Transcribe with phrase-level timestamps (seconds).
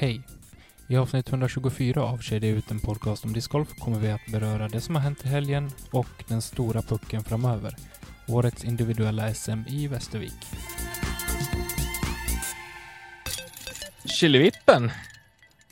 [0.00, 0.22] Hej!
[0.88, 4.80] I avsnitt 124 av Kedja ut en podcast om discgolf kommer vi att beröra det
[4.80, 7.76] som har hänt i helgen och den stora pucken framöver.
[8.28, 10.32] Årets individuella SM i Västervik.
[14.04, 14.90] Killevippen!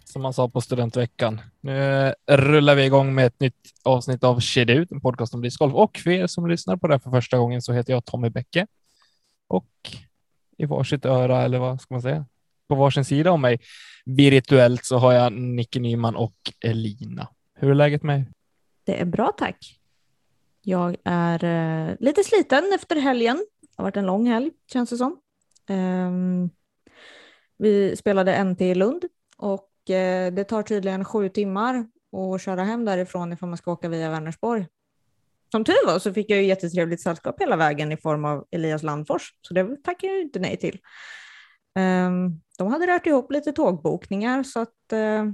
[0.04, 1.40] Som man sa på studentveckan.
[1.60, 5.42] Nu eh, rullar vi igång med ett nytt avsnitt av Kedja ut, en podcast om
[5.42, 5.74] discgolf.
[5.74, 8.30] Och för er som lyssnar på det här för första gången så heter jag Tommy
[8.30, 8.66] Bäcke.
[9.46, 9.70] Och
[10.58, 12.24] i varsitt öra, eller vad ska man säga,
[12.68, 13.60] på varsin sida om mig
[14.04, 17.28] virtuellt så har jag Nicke Nyman och Elina.
[17.54, 18.26] Hur är läget med er?
[18.84, 19.80] Det är bra tack.
[20.62, 23.36] Jag är eh, lite sliten efter helgen.
[23.60, 25.20] Det har varit en lång helg känns det som.
[25.68, 26.50] Ehm,
[27.58, 29.04] vi spelade NT i Lund
[29.36, 33.88] och eh, det tar tydligen sju timmar att köra hem därifrån ifall man ska åka
[33.88, 34.66] via Vänersborg.
[35.50, 38.82] Som tur var så fick jag ju jättetrevligt sällskap hela vägen i form av Elias
[38.82, 40.78] Landfors, så det tackar jag ju inte nej till.
[41.78, 45.24] Ehm, de hade rört ihop lite tågbokningar så att eh,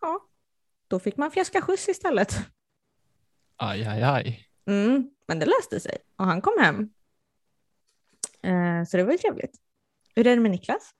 [0.00, 0.20] ja,
[0.88, 2.38] då fick man fjäska skjuts istället.
[3.56, 4.48] Aj, aj, aj.
[4.66, 6.88] Mm, men det löste sig och han kom hem.
[8.42, 9.56] Eh, så det var ju trevligt.
[10.14, 10.90] Hur är det med Niklas?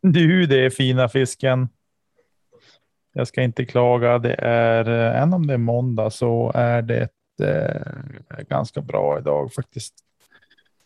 [0.00, 1.68] Du, det är fina fisken.
[3.12, 4.18] Jag ska inte klaga.
[4.18, 7.08] Det är, eh, även om det är måndag så är det
[7.42, 9.94] eh, ganska bra idag faktiskt.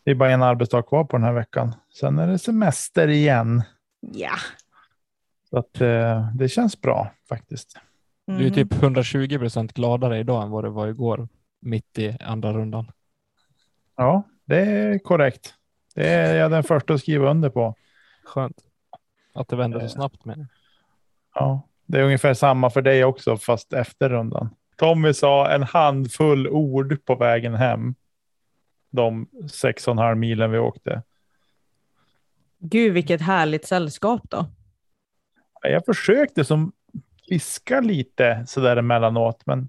[0.04, 1.74] Det är bara en arbetsdag kvar på den här veckan.
[2.00, 3.62] Sen är det semester igen.
[4.00, 4.30] Ja.
[5.50, 7.76] Så att, eh, det känns bra faktiskt.
[8.26, 8.52] Du är Mm.
[8.54, 11.28] typ 120 procent gladare idag än vad det var igår,
[11.60, 12.90] mitt i andra rundan.
[13.96, 15.54] Ja, det är korrekt.
[15.94, 17.74] Det är jag den första att skriva under på.
[18.24, 18.56] Skönt
[19.34, 19.90] att det vänder så Eh.
[19.90, 20.46] snabbt med det.
[21.34, 24.50] Ja, det är ungefär samma för dig också, fast efter rundan.
[24.76, 27.94] Tommy sa en handfull ord på vägen hem.
[28.90, 31.02] De sex och en halv milen vi åkte.
[32.58, 34.46] Gud, vilket härligt sällskap då.
[35.62, 36.72] Jag försökte som
[37.28, 39.68] fiska lite sådär emellanåt, men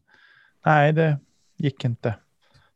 [0.66, 1.18] nej, det
[1.58, 2.16] gick inte.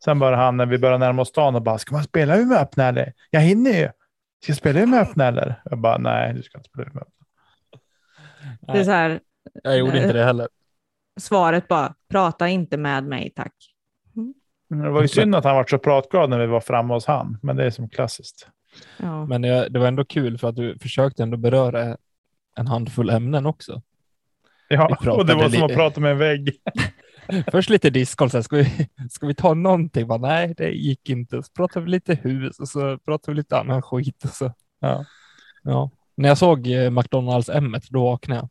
[0.03, 2.57] Sen började han när vi började närma oss stan och bara, ska man spela med
[2.57, 3.13] öppna eller?
[3.29, 3.89] Jag hinner ju.
[4.43, 5.61] Ska jag spela med öppna eller?
[5.65, 7.25] Jag bara, nej, du ska inte spela med öppna.
[8.73, 9.19] Det är så här,
[9.63, 10.47] Jag gjorde inte det heller.
[11.19, 13.74] svaret bara, prata inte med mig tack.
[14.69, 17.37] Det var ju synd att han var så pratglad när vi var framme hos han,
[17.41, 18.47] men det är som klassiskt.
[18.97, 19.25] Ja.
[19.25, 21.97] Men det, det var ändå kul för att du försökte ändå beröra
[22.55, 23.81] en handfull ämnen också.
[24.67, 26.51] Ja, och det var som att prata med en vägg.
[27.51, 30.07] Först lite discgolf, sen ska vi, ska vi ta någonting?
[30.07, 31.43] Bara, nej, det gick inte.
[31.43, 34.23] Så pratade vi lite hus och så pratade vi lite annan skit.
[34.23, 34.53] Och så.
[34.79, 35.05] Ja.
[35.63, 35.91] Ja.
[36.15, 38.49] När jag såg eh, McDonalds M, då vaknade jag.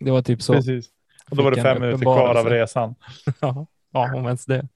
[0.00, 0.52] Det var typ så.
[0.52, 0.88] Precis.
[1.30, 2.94] Och då var det fem minuter kvar av resan.
[3.40, 4.68] Ja, ja, om ens det.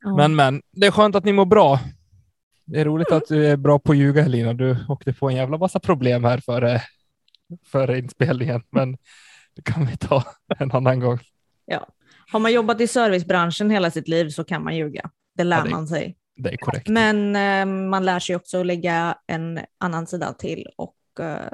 [0.00, 0.16] Ja.
[0.16, 1.80] Men, men, det är skönt att ni mår bra.
[2.64, 4.54] Det är roligt att du är bra på att ljuga, Helena.
[4.54, 6.82] Du åkte på en jävla massa problem här före,
[7.66, 8.96] före inspelningen, men
[9.56, 10.24] det kan vi ta
[10.58, 11.18] en annan gång.
[12.32, 15.10] Har man jobbat i servicebranschen hela sitt liv så kan man ljuga.
[15.34, 16.16] Det lär Ja, det- man sig.
[16.36, 16.88] Det är korrekt.
[16.88, 21.50] Men eh, man lär sig också att lägga en annan sida till och eh,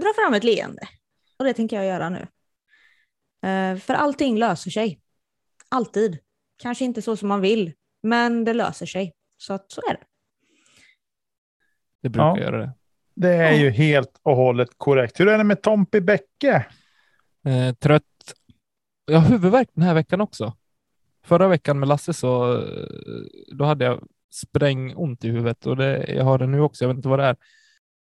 [0.00, 0.82] dra fram ett leende.
[1.38, 2.26] Och det tänker jag göra nu.
[3.48, 5.00] Eh, för allting löser sig.
[5.74, 6.18] Alltid.
[6.56, 9.12] Kanske inte så som man vill, men det löser sig.
[9.36, 10.00] Så att så är det.
[12.02, 12.38] Det brukar Ja.
[12.38, 12.72] göra det.
[13.14, 15.20] Det är ju helt och hållet korrekt.
[15.20, 16.66] Hur är det med Tompi Bäcke?
[17.46, 18.02] Eh, trött.
[19.06, 20.56] Jag har huvudvärk den här veckan också.
[21.24, 22.86] Förra veckan med Lasse så eh,
[23.52, 26.84] då hade jag sprängont i huvudet och det, jag har det nu också.
[26.84, 27.36] Jag vet inte vad det är.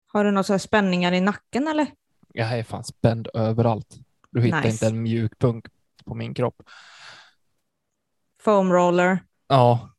[0.07, 1.87] Har du några så här spänningar i nacken eller?
[2.33, 3.97] Jag är fan spänd överallt.
[4.31, 4.69] Du hittar Nice.
[4.69, 5.71] inte en mjuk punkt
[6.05, 6.61] på min kropp.
[8.45, 9.89] Foam roller, Ja,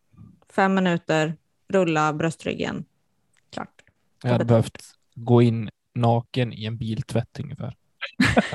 [0.52, 1.37] fem minuter,
[1.69, 2.84] rulla bröstryggen.
[3.52, 3.82] Klart.
[4.22, 4.82] jag hade behövt
[5.14, 7.76] gå in naken i en biltvätt ungefär.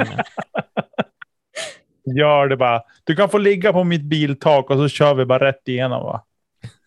[2.17, 2.81] Gör det bara.
[3.03, 6.03] Du kan få ligga på mitt biltak och så kör vi bara rätt igenom.
[6.03, 6.25] Va?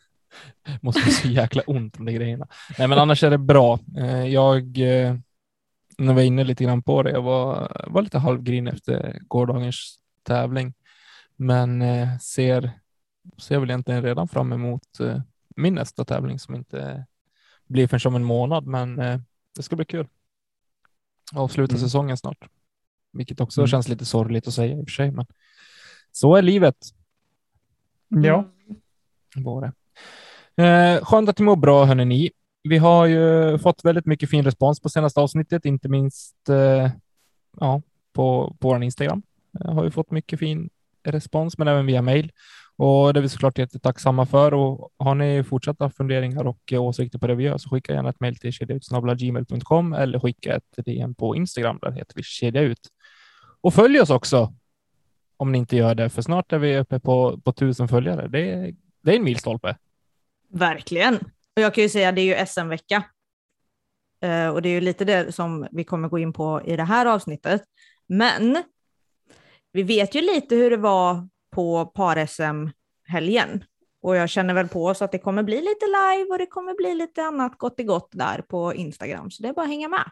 [0.80, 2.46] Måste ha så jäkla ont om de grejerna.
[2.78, 3.78] Nej, men annars är det bra.
[3.98, 5.14] Eh, Jag, eh,
[5.98, 9.98] när vi var inne lite grann på det, jag var, var lite halvgrin efter gårdagens
[10.22, 10.74] tävling,
[11.36, 12.18] men eh,
[13.38, 15.20] ser väl egentligen redan fram emot eh,
[15.56, 17.06] min nästa tävling som inte
[17.66, 19.20] blir förrän om en månad, men eh,
[19.56, 20.06] det ska bli kul.
[21.34, 21.80] Avsluta Mm.
[21.82, 22.48] säsongen snart,
[23.12, 23.68] vilket också Mm.
[23.68, 25.26] känns lite sorgligt att säga i och för sig, men
[26.12, 26.76] så är livet.
[28.08, 28.44] Ja,
[29.36, 29.72] Var det.
[30.64, 32.30] Eh, skönt att ni mår bra, hörni ni.
[32.62, 36.90] Vi har ju fått väldigt mycket fin respons på senaste avsnittet, inte minst eh,
[37.60, 37.82] ja,
[38.12, 39.22] på, på vår Instagram.
[39.60, 40.70] Eh, har vi fått mycket fin
[41.04, 42.32] respons, men även via mail.
[42.76, 44.54] Och det är vi såklart jättetacksamma för.
[44.54, 48.20] Och har ni fortsatta funderingar och åsikter på det vi gör så skicka gärna ett
[48.20, 51.78] mejl till kedjaut.gmail.com eller skicka ett DM på Instagram.
[51.82, 52.88] Där heter vi kedja ut.
[53.60, 54.54] Och följ oss också
[55.36, 58.28] om ni inte gör det, för snart är vi uppe på, på tusen följare.
[58.28, 59.76] Det är, det är en milstolpe.
[60.48, 61.14] Verkligen.
[61.56, 63.04] Och jag kan ju säga att det är ju SM-vecka.
[64.20, 66.84] Eh, och det är ju lite det som vi kommer gå in på i det
[66.84, 67.62] här avsnittet.
[68.06, 68.62] Men
[69.72, 73.64] vi vet ju lite hur det var på par-SM-helgen.
[74.02, 76.74] Och jag känner väl på oss att det kommer bli lite live och det kommer
[76.76, 79.30] bli lite annat gott i gott där på Instagram.
[79.30, 80.04] Så det är bara att hänga med.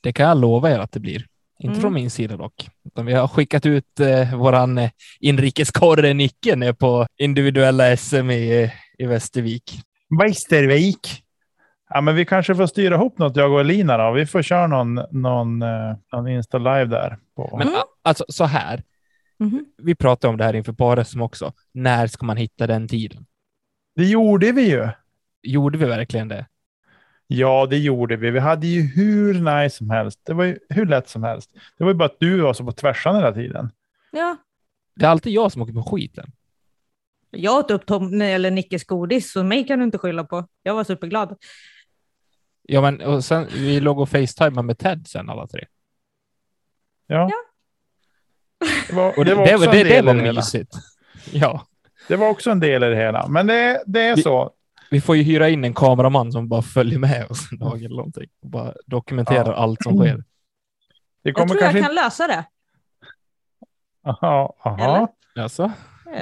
[0.00, 1.26] Det kan jag lova er att det blir.
[1.58, 1.80] Inte Mm.
[1.80, 4.90] från min sida dock, utan vi har skickat ut eh, våran eh,
[5.20, 9.72] inrikeskorre Nicke ner på individuella SM i, i Västervik.
[10.20, 11.22] Västervik.
[11.88, 13.96] Ja, men vi kanske får styra ihop något, jag och Elina.
[13.98, 14.12] Då.
[14.12, 17.18] Vi får köra någon, någon, eh, någon Insta live där.
[17.36, 17.56] På.
[17.58, 17.80] Men Mm.
[18.02, 18.82] alltså så här,
[19.42, 19.64] Mhm.
[19.76, 21.52] vi pratade om det här inför par-SM också.
[21.72, 23.26] När ska man hitta den tiden?
[23.94, 24.88] Det gjorde vi ju.
[25.42, 26.46] Gjorde vi verkligen det?
[27.26, 28.30] Ja, det gjorde vi.
[28.30, 30.20] Vi hade ju hur nice som helst.
[30.24, 31.50] Det var ju hur lätt som helst.
[31.78, 33.70] Det var ju bara att du var så på tvärsan hela tiden.
[34.12, 34.36] Ja,
[34.96, 36.32] Det är alltid jag som åker på skiten.
[37.30, 40.48] jag åt upp Tom, eller Nickes godis, så mig kan du inte skylla på.
[40.62, 41.36] Jag var superglad.
[42.62, 45.66] Ja, men och sen vi låg och facetimade med Ted sen alla tre.
[47.06, 47.30] Ja.
[48.88, 50.38] Det var, det var det, också det, en det, del var i det hela.
[50.40, 50.74] mysigt.
[51.32, 51.66] Ja,
[52.08, 53.26] Det var också en del i det hela.
[53.28, 54.50] Men det, det är Vi- så.
[54.90, 57.96] vi får ju hyra in en kameraman som bara följer med oss en dag eller
[57.96, 59.54] någonting och bara dokumenterar Ja.
[59.54, 60.16] allt som sker.
[60.16, 60.24] Det
[61.22, 61.94] Jag kommer tror kanske jag inte...
[61.96, 62.44] kan lösa det.
[64.06, 65.08] Aha, aha.
[65.36, 65.70] Alltså,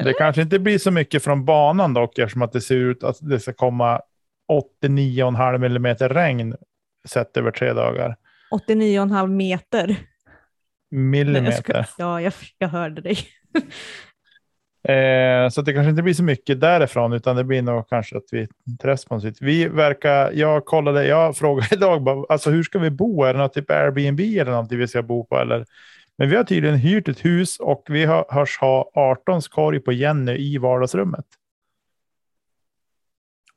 [0.04, 3.16] Det kanske inte blir så mycket från banan dock eftersom att det ser ut att
[3.20, 4.00] det ska komma
[4.82, 6.54] 89,5 millimeter regn
[7.08, 8.16] sett över tre dagar.
[8.69, 9.96] 89,5 meter.
[10.90, 11.82] Nej, jag Millimeter.
[11.82, 13.19] ska, ja, jag, jag hörde dig.
[14.88, 18.16] Eh, så att det kanske inte blir så mycket därifrån, utan det blir nog kanske
[18.16, 18.48] att vi
[18.82, 19.37] responsivt.
[19.40, 23.22] Vi verkar, jag kollade, jag frågade idag, bara, alltså hur ska vi bo?
[23.25, 25.38] Är det något typ Airbnb eller någonting vi ska bo på?
[25.38, 25.66] Eller?
[26.16, 29.92] Men vi har tydligen hyrt ett hus och vi har, hörs ha 18 korg på
[29.92, 31.26] Jenny i vardagsrummet.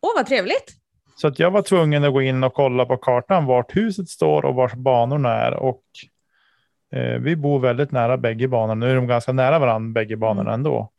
[0.01, 0.75] Åh, vad trevligt.
[1.15, 4.45] Så att jag var tvungen att gå in och kolla på kartan vart huset står
[4.45, 5.53] och vart banorna är.
[5.53, 5.83] Och
[7.19, 8.85] vi bor väldigt nära bägge banorna.
[8.85, 10.91] Nu är de ganska nära varandra, bägge banorna ändå.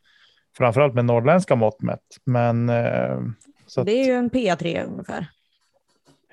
[0.57, 2.17] Framförallt med norrländska mått mätt.
[2.25, 3.19] Men eh,
[3.67, 5.27] så att, Det är ju en PA3 ungefär.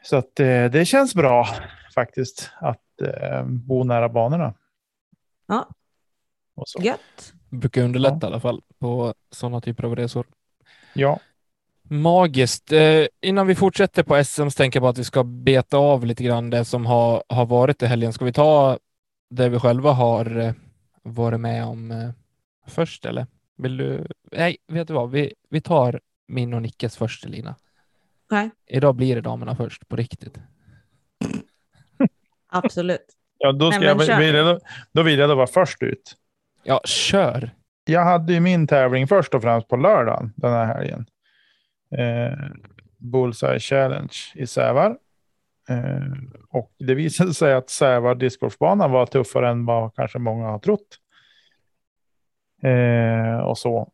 [0.02, 1.46] så att eh, det känns bra
[1.94, 4.54] faktiskt att eh, bo nära banorna.
[5.48, 5.68] Ja.
[6.54, 6.82] Och så.
[6.82, 7.32] Gött.
[7.50, 10.26] brukar underlätta i alla fall på sådana typer av resor.
[10.94, 11.18] Ja,
[11.82, 12.72] Magiskt.
[12.72, 16.06] Eh, innan vi fortsätter på SM så tänker jag bara att vi ska beta av
[16.06, 18.12] lite grann det som har, har varit i helgen.
[18.12, 18.78] Ska vi ta
[19.32, 20.52] det vi själva har eh,
[21.02, 22.10] varit med om eh,
[22.66, 23.26] först eller?
[23.56, 24.06] Vill du?
[24.32, 25.10] Nej, vet du vad?
[25.10, 27.54] Vi, vi tar min och Nickes först, Lina.
[28.30, 30.38] Nej, Idag blir det damerna först på riktigt.
[32.48, 33.06] absolut.
[33.38, 34.60] ja då, ska Nej, jag, vill jag,
[34.92, 36.16] då vill jag då vara först ut.
[36.62, 37.50] Ja, kör.
[37.84, 41.06] jag hade ju min tävling först och främst på lördagen den här helgen.
[41.98, 42.38] Eh,
[42.98, 44.96] Bullseye Challenge i Sävar.
[45.72, 46.12] Eh,
[46.48, 50.98] och det visade sig att Sävar discgolfbanan var tuffare än vad kanske många har trott.
[52.62, 53.92] Eh, och så.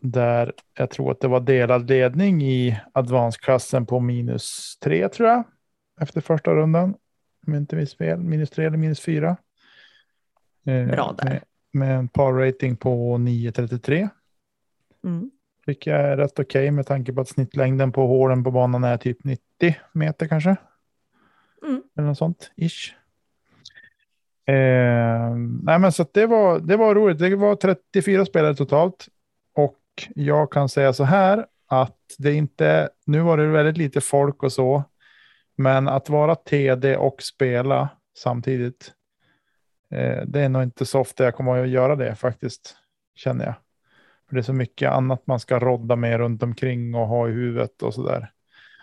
[0.00, 5.44] Där jag tror att det var delad ledning i advansklassen på minus tre tror jag.
[6.00, 6.94] Efter första rundan.
[7.46, 8.18] Om jag inte minns fel.
[8.20, 9.36] Minus tre eller minus fyra.
[10.66, 11.28] Eh, Bra där.
[11.28, 11.42] Med,
[11.72, 14.08] med en par rating på 9.33.
[15.04, 15.30] Mm.
[15.66, 18.96] Tycker jag är rätt okej med tanke på att snittlängden på hålen på banan är
[18.96, 19.40] typ 90
[19.92, 20.56] meter kanske.
[21.66, 21.82] Mm.
[21.96, 22.94] Eller något sånt, ish.
[24.46, 27.18] Eh, nej men så det var, det var roligt.
[27.18, 29.08] Det var 34 spelare totalt.
[29.54, 29.78] Och
[30.14, 34.52] jag kan säga så här att det inte, nu var det väldigt lite folk och
[34.52, 34.84] så.
[35.56, 38.92] Men att vara TD och spela samtidigt.
[39.90, 42.76] Eh, det är nog inte så ofta jag kommer att göra det faktiskt,
[43.14, 43.54] känner jag.
[44.28, 47.32] För det är så mycket annat man ska rodda med runt omkring och ha i
[47.32, 48.32] huvudet och så där.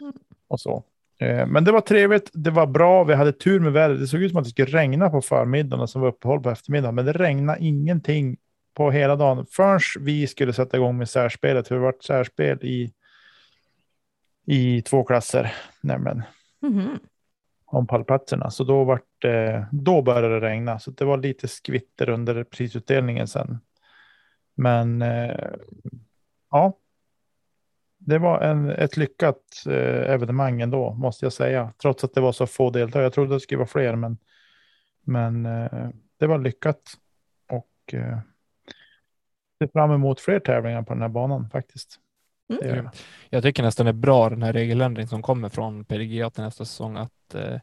[0.02, 0.14] Mm.
[0.48, 0.84] Och så.
[1.24, 4.00] Eh, Men det var trevligt, det var bra, vi hade tur med vädret.
[4.00, 6.50] Det såg ut som att det skulle regna på förmiddagen och som var uppehåll på
[6.50, 8.38] eftermiddagen, men det regnade ingenting
[8.74, 11.68] på hela dagen förrän vi skulle sätta igång med särspelet.
[11.68, 12.92] För det var särspel i,
[14.46, 16.24] i två klasser, nämligen
[16.62, 17.00] Mhm.
[17.66, 18.50] om pallplatserna.
[18.50, 19.26] Så då, vart,
[19.72, 20.80] då började det regna.
[20.80, 23.60] Så det var lite skvitter under prisutdelningen sen.
[24.56, 25.50] Men eh,
[26.52, 26.78] ja,
[28.06, 31.74] det var en, ett lyckat eh, evenemang ändå, måste jag säga.
[31.82, 33.06] Trots att det var så få deltagare.
[33.06, 34.18] Jag trodde det skulle vara fler, men,
[35.02, 36.80] men eh, det var lyckat.
[37.50, 38.18] Och eh,
[39.60, 42.00] ser fram emot fler tävlingar på den här banan faktiskt.
[42.64, 42.88] Mm.
[43.30, 43.44] Jag.
[43.44, 46.98] Tycker nästan det är bra den här regeländring som kommer från PDGA till nästa säsong
[46.98, 47.60] att eh,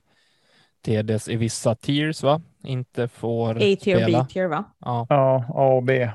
[0.84, 2.42] TDS i vissa tiers va?
[2.62, 4.22] inte får A-tier och spela.
[4.22, 4.64] B-tier va?
[4.78, 6.10] Ja, Ja, A och B.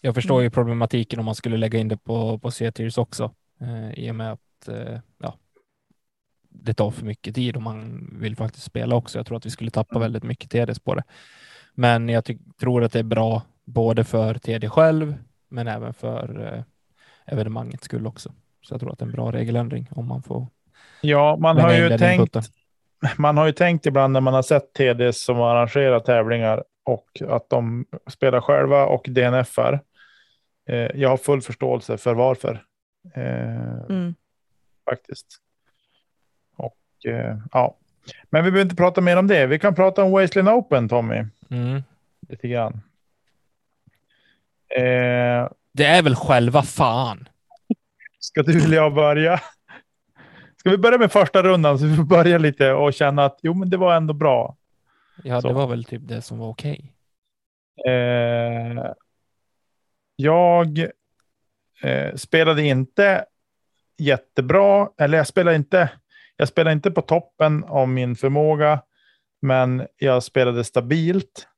[0.00, 0.44] jag förstår Mm.
[0.44, 4.14] ju problematiken om man skulle lägga in det på, på C-tiers också eh, i och
[4.14, 5.34] med att eh, ja,
[6.48, 9.18] det tar för mycket tid om man vill faktiskt spela också.
[9.18, 11.02] Jag tror att vi skulle tappa väldigt mycket TDS på det.
[11.74, 12.24] Men jag
[12.60, 15.14] tror att det är bra både för TD själv
[15.48, 16.62] men även för eh,
[17.34, 18.32] evenemangets skull också.
[18.62, 20.46] Så jag tror att det är en bra regeländring om man får
[21.00, 22.42] Ja, man har ju tänkt inputen.
[23.18, 27.50] man har ju tänkt ibland när man har sett TDs som arrangerar tävlingar och att
[27.50, 29.80] de spelar själva och DNFar.
[30.68, 32.62] Eh, jag har full förståelse för varför.
[33.14, 34.14] Eh, Mm.
[34.90, 35.26] faktiskt.
[36.56, 37.76] Och eh, ja,
[38.30, 39.46] men vi behöver inte prata mer om det.
[39.46, 41.82] Vi kan prata om Wasteland Open, Tommy, Mm.
[42.28, 42.80] lite grann.
[44.76, 47.28] Eh, Det är väl själva fan.
[48.18, 49.40] ska du eller jag börja?
[50.56, 53.54] Ska vi börja med första rundan så vi får börja lite och känna att jo,
[53.54, 54.56] men det var ändå bra.
[55.24, 55.48] Ja, Så.
[55.48, 56.92] det var väl typ det som var okej.
[57.86, 58.84] Eh,
[60.16, 60.86] jag
[61.82, 63.24] eh, spelade inte
[63.98, 65.90] jättebra, eller jag spelade inte.
[66.36, 68.82] Jag spelade inte på toppen av min förmåga,
[69.42, 71.48] men jag spelade stabilt.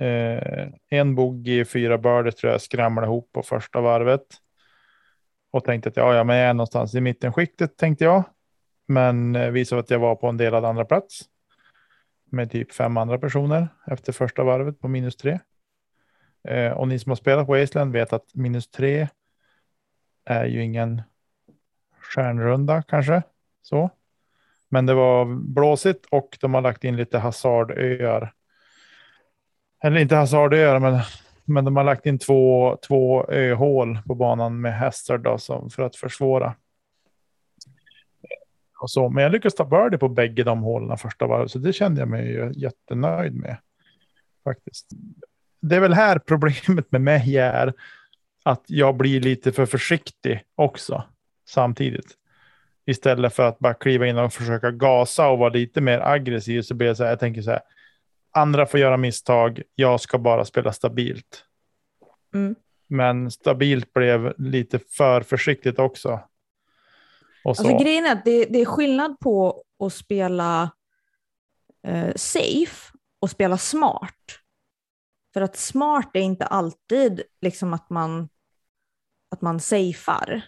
[0.00, 4.26] Eh, en bogey, fyra birdies tror jag skramlade ihop på första varvet.
[5.52, 8.24] Och tänkte att ja, ja, men jag är någonstans i mittenskiktet tänkte jag.
[8.88, 11.20] Men eh, visade att jag var på en delad andra plats
[12.30, 15.38] med typ fem andra personer efter första varvet på minus tre.
[16.48, 19.08] Eh, och ni som har spelat på island vet att minus tre
[20.24, 21.02] är ju ingen
[22.00, 23.22] stjärnrunda kanske.
[23.62, 23.90] Så.
[24.68, 28.32] Men det var blåsigt och de har lagt in lite hasardöar.
[29.82, 31.00] Eller inte hasardöar, men,
[31.44, 35.82] men de har lagt in två, två öhål på banan med hästar då, som, för
[35.82, 36.54] att försvåra.
[38.80, 39.08] Och så.
[39.08, 42.08] Men jag lyckades ta birdie på bägge de hålen första varvet, så det kände jag
[42.08, 43.56] mig ju jättenöjd med.
[44.44, 44.86] Faktiskt.
[45.60, 47.72] Det är väl här problemet med mig är
[48.42, 51.04] att jag blir lite för försiktig också
[51.48, 52.16] samtidigt.
[52.86, 56.74] Istället för att bara kliva in och försöka gasa och vara lite mer aggressiv så
[56.74, 57.60] blir jag så här, jag tänker så här,
[58.30, 61.44] andra får göra misstag, jag ska bara spela stabilt.
[62.34, 62.54] Mm.
[62.86, 66.20] Men stabilt blev lite för försiktigt också.
[67.44, 67.62] Och så.
[67.62, 70.70] Alltså grejen är att det, det är skillnad på att spela
[71.86, 74.38] eh, safe och spela smart.
[75.34, 78.28] För att smart är inte alltid liksom att man,
[79.32, 80.42] att man safear.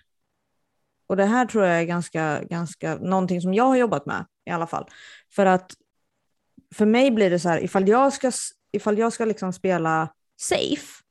[1.06, 4.50] Och det här tror jag är ganska, ganska, någonting som jag har jobbat med i
[4.50, 4.86] alla fall.
[5.34, 5.74] För att
[6.74, 8.32] för mig blir det så här, ifall jag ska,
[8.72, 11.02] ifall jag ska liksom spela safe,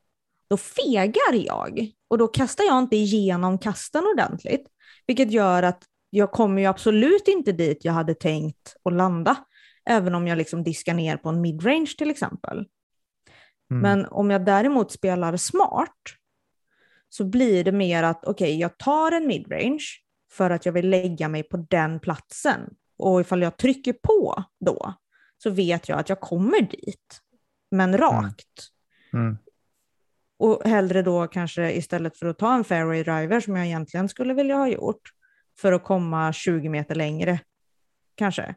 [0.49, 1.91] då fegar jag.
[2.07, 4.67] Och då kastar jag inte igenom kasten ordentligt.
[5.07, 9.35] Vilket gör att jag kommer ju absolut inte dit jag hade tänkt att landa.
[9.89, 12.57] Även om jag liksom diskar ner på en midrange till exempel.
[13.71, 13.81] Mm.
[13.81, 15.97] Men om jag däremot spelar smart
[17.13, 19.85] så blir det mer att okej, jag tar en midrange
[20.31, 22.59] för att jag vill lägga mig på den platsen.
[22.97, 24.93] Och ifall jag trycker på då
[25.37, 27.21] så vet jag att jag kommer dit,
[27.71, 28.69] men rakt.
[29.13, 29.37] Mm.
[30.37, 34.33] Och hellre då kanske istället för att ta en fairway driver som jag egentligen skulle
[34.33, 35.11] vilja ha gjort
[35.59, 37.39] för att komma 20 meter längre,
[38.15, 38.55] kanske.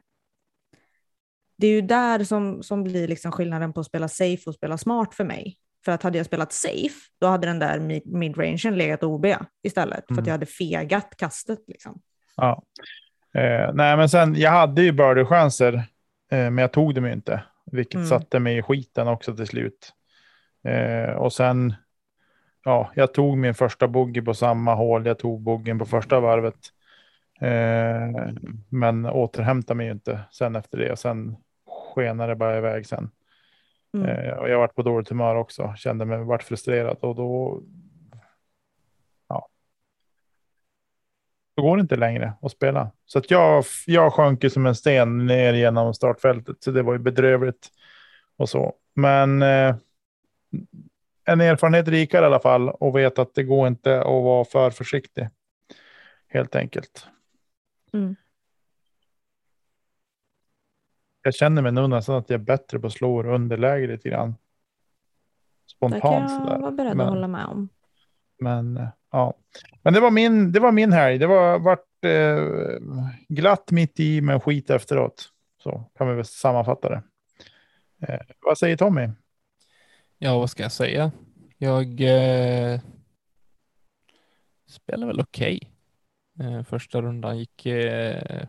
[1.57, 4.77] Det är ju där som, som blir liksom skillnaden på att spela safe och spela
[4.77, 5.57] smart för mig.
[5.85, 9.25] För att hade jag spelat safe, då hade den där mid- midrangen legat OB
[9.63, 10.05] istället.
[10.07, 10.25] För att Mm.
[10.25, 11.59] jag hade fegat kastet.
[11.67, 12.01] Liksom.
[12.35, 12.63] Ja.
[13.33, 15.73] Eh, nej, men sen jag hade ju birdie-chanser,
[16.31, 18.07] eh, men jag tog dem ju inte, vilket Mm.
[18.07, 19.93] satte mig i skiten också till slut.
[20.63, 21.73] Eh, och sen,
[22.63, 25.05] ja, jag tog min första bogey på samma hål.
[25.05, 26.57] Jag tog boggen på första varvet,
[27.41, 28.31] eh,
[28.69, 30.99] men återhämtade mig ju inte sen efter det.
[30.99, 31.35] Sen
[31.95, 33.09] skenade det bara iväg sen.
[33.93, 34.09] Mm.
[34.09, 37.61] Eh, och jag varit på dåligt humör också, kände mig vart frustrerad och då.
[39.27, 39.49] Ja.
[41.55, 42.91] Då går det inte längre att spela.
[43.05, 46.99] Så att jag, jag sjönk som en sten ner genom startfältet, så det var ju
[46.99, 47.69] bedrövligt
[48.37, 48.73] och så.
[48.93, 49.75] Men eh,
[51.25, 54.69] en erfarenhet rikare i alla fall och vet att det går inte att vara för
[54.69, 55.29] försiktig.
[56.27, 57.07] Helt enkelt.
[57.93, 58.15] Mm.
[61.27, 64.29] Jag känner mig nog nästan att jag är bättre på att slå underläge lite grann.
[64.31, 67.69] Det Spontant kan jag vara beredd Men- att hålla med om.
[68.39, 69.33] Men eh, ja,
[69.83, 71.17] men det var min, det var min helg.
[71.17, 72.79] Det var vart eh,
[73.27, 75.29] glatt mitt i men skit efteråt.
[75.63, 77.01] Så kan vi väl sammanfatta det.
[78.07, 79.09] Eh, vad säger Tommy?
[80.17, 81.11] Ja, vad ska jag säga?
[81.57, 82.79] Jag eh,
[84.67, 85.71] spelar väl okej.
[86.39, 87.65] Eh, första rundan gick...
[87.65, 88.47] Eh,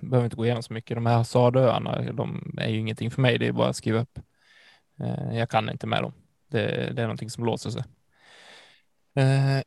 [0.00, 0.96] behöver inte gå igenom så mycket.
[0.96, 3.38] De här Hasardöarna, de är ju ingenting för mig.
[3.38, 4.18] Det är bara att skriva upp.
[5.00, 6.12] Eh, jag kan inte med dem.
[6.48, 7.82] Det, det är någonting som låser sig.
[9.14, 9.62] Eh,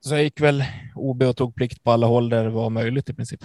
[0.00, 0.64] så jag gick väl
[0.94, 3.44] OB och tog plikt på alla håll där det var möjligt i princip.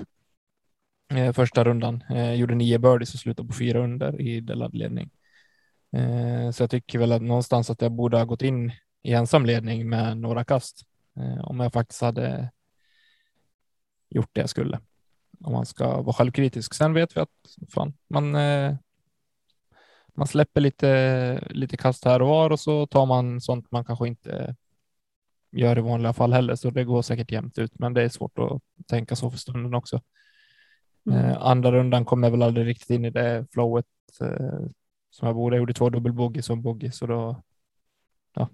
[1.14, 2.04] Eh, första rundan
[2.36, 5.10] gjorde nio birdies och slutade på fyra under i delad ledning.
[6.54, 8.72] Så jag tycker väl att någonstans att jag borde ha gått in
[9.04, 10.82] i ensam ledning med några kast.
[11.44, 12.52] Om jag faktiskt hade
[14.10, 14.80] gjort det jag skulle.
[15.44, 16.74] Om man ska vara självkritisk.
[16.74, 17.30] Sen vet vi att
[17.70, 18.76] fan, man, eh,
[20.14, 24.08] man släpper lite, lite kast här och var och så tar man sånt man kanske
[24.08, 24.56] inte
[25.52, 26.56] gör i vanliga fall heller.
[26.56, 29.74] Så det går säkert jämnt ut, men det är svårt att tänka så för stunden
[29.74, 30.02] också.
[31.06, 31.26] Mm.
[31.26, 33.86] Eh, andra rundan kom jag väl aldrig riktigt in i det flowet
[34.22, 34.68] eh,
[35.10, 35.56] som jag borde.
[35.56, 37.42] Jag gjorde två dubbelbogey som bogey, så då,
[38.34, 38.50] ja,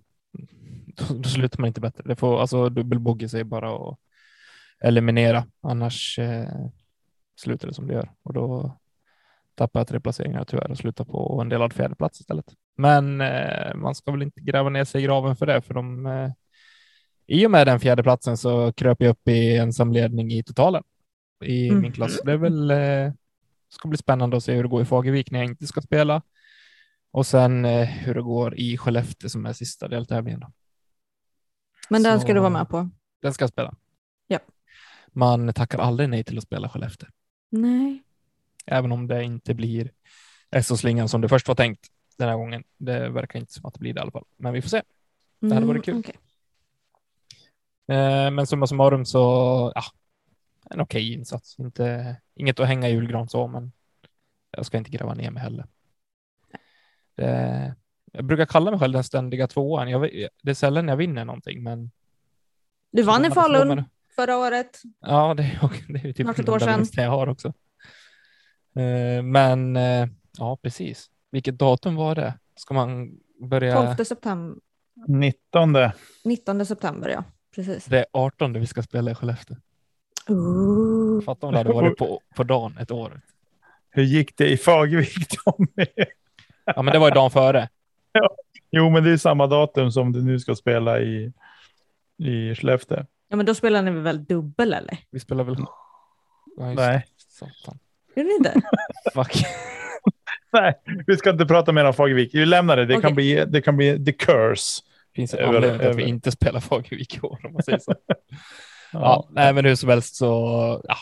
[0.87, 2.03] då, då slutar man inte bättre.
[2.05, 3.99] Det får, alltså dubbelbogey är bara att
[4.79, 6.49] eliminera, annars eh,
[7.35, 8.77] slutar det som det gör och då
[9.55, 12.45] tappar jag tre placeringar tyvärr och slutar på en delad fjärde plats istället.
[12.77, 16.05] Men eh, man ska väl inte gräva ner sig i graven för det, för de
[16.05, 16.31] eh,
[17.27, 20.83] i och med den fjärde platsen så kröp jag upp i ensamledning i totalen
[21.43, 21.81] i Mm.
[21.81, 22.19] min klass.
[22.25, 23.13] Det är väl eh,
[23.69, 26.21] ska bli spännande att se hur det går i Fagervik när jag inte ska spela.
[27.11, 30.39] Och sen eh, hur det går i Skellefteå som är sista deltävlingen.
[30.39, 30.51] Då.
[31.89, 32.89] Men den Så- ska du vara med på.
[33.21, 33.73] Den ska jag spela.
[35.11, 37.09] Man tackar aldrig nej till att spela Skellefteå,
[37.49, 38.03] Nej.
[38.65, 39.91] även om det inte blir
[40.63, 42.63] SO-slingan som det först var tänkt den här gången.
[42.77, 44.81] Det verkar inte som att det blir det i alla fall, men vi får se.
[45.39, 45.93] Det hade varit kul.
[45.93, 46.15] Mm, okej.
[47.87, 49.19] Eh, men summa summarum så,
[49.75, 49.83] ja,
[50.69, 51.59] en okej insats.
[51.59, 53.71] Inte, inget att hänga i julgran så, men
[54.51, 55.65] jag ska inte gräva ner mig heller.
[57.15, 57.75] Det,
[58.11, 59.89] jag brukar kalla mig själv den ständiga tvåan.
[59.89, 60.01] Jag,
[60.41, 61.91] det är sällan jag vinner någonting, men.
[62.91, 63.83] Du vann i Falun
[64.17, 64.81] förra året.
[64.99, 66.85] Ja, det, är- det är typ Snart ett år sedan.
[66.93, 67.47] jag har också.
[68.75, 71.07] Eh, men eh, ja, precis.
[71.31, 72.33] Vilket datum var det?
[72.55, 73.95] Ska man börja?
[73.95, 74.59] 12 september.
[75.07, 75.75] 19.
[76.25, 77.23] 19 september, ja.
[77.55, 77.85] Precis.
[77.85, 79.57] Det är 18 vi ska spela i Skellefteå.
[80.27, 81.21] Ooh.
[81.21, 83.21] Fatta om det hade varit på, på dagen ett år.
[83.89, 85.85] Hur gick det i Fagervik Tommy?
[86.65, 87.69] Ja, men det var ju dagen före.
[88.71, 91.33] Jo, men det är samma datum som du nu ska spela i,
[92.17, 93.05] i Skellefteå.
[93.29, 94.97] Ja, men då spelar ni väl dubbel eller?
[95.11, 95.55] Vi spelar väl.
[95.57, 95.69] Just
[96.57, 96.75] Nej.
[96.75, 97.03] det.
[97.17, 97.79] Satan.
[98.15, 98.61] Gjorde ni inte?
[99.13, 99.33] Fuck.
[100.53, 100.73] Nej,
[101.07, 102.35] vi ska inte prata mer om Fagervik.
[102.35, 102.85] Vi lämnar det.
[102.85, 103.13] Det, kan, Okej.
[103.13, 104.81] bli, det kan bli the curse.
[105.15, 107.95] Finns Över- anledning till att vi inte spelar Fagervik i år om man säger så.
[108.93, 108.99] Ja.
[108.99, 110.31] Ja, nej, men hur som helst så.
[110.87, 110.95] Ja.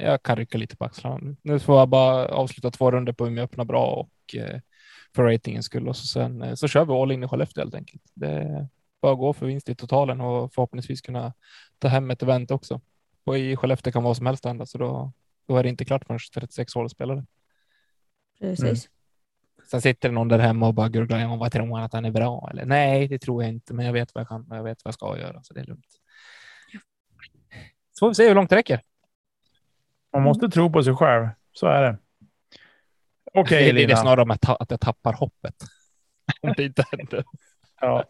[0.00, 1.18] Jag kan rycka lite på axlarna.
[1.22, 1.36] nu.
[1.42, 4.60] Nu får jag bara avsluta två runder på Umeå öppna bra och eh,
[5.14, 7.74] för ratingens skull och så sen eh, så kör vi all in i Skellefteå helt
[7.74, 8.02] enkelt.
[8.14, 8.68] Det
[9.02, 11.32] bara gå för vinst i totalen och förhoppningsvis kunna
[11.78, 12.80] ta hem ett event också.
[13.24, 15.12] Och i Skellefteå kan vad som helst hända så då,
[15.48, 17.26] då är det inte klart förrän 36 hål spelare.
[18.40, 18.88] Precis.
[19.70, 22.04] Sen sitter det någon där hemma och bara gurglar om vad tror han att han
[22.04, 22.48] är bra?
[22.50, 24.84] Eller nej, det tror jag inte, men jag vet vad jag kan och jag vet
[24.84, 25.86] vad jag ska göra, så det är lugnt.
[27.92, 28.82] Så får vi se hur långt det räcker.
[30.12, 31.28] Man måste tro på sig själv.
[31.52, 31.98] Så är det.
[33.34, 35.54] Okej, det, det är snarare om att jag tappar hoppet.
[36.42, 37.24] Om det inte händer.
[37.80, 38.04] Ja.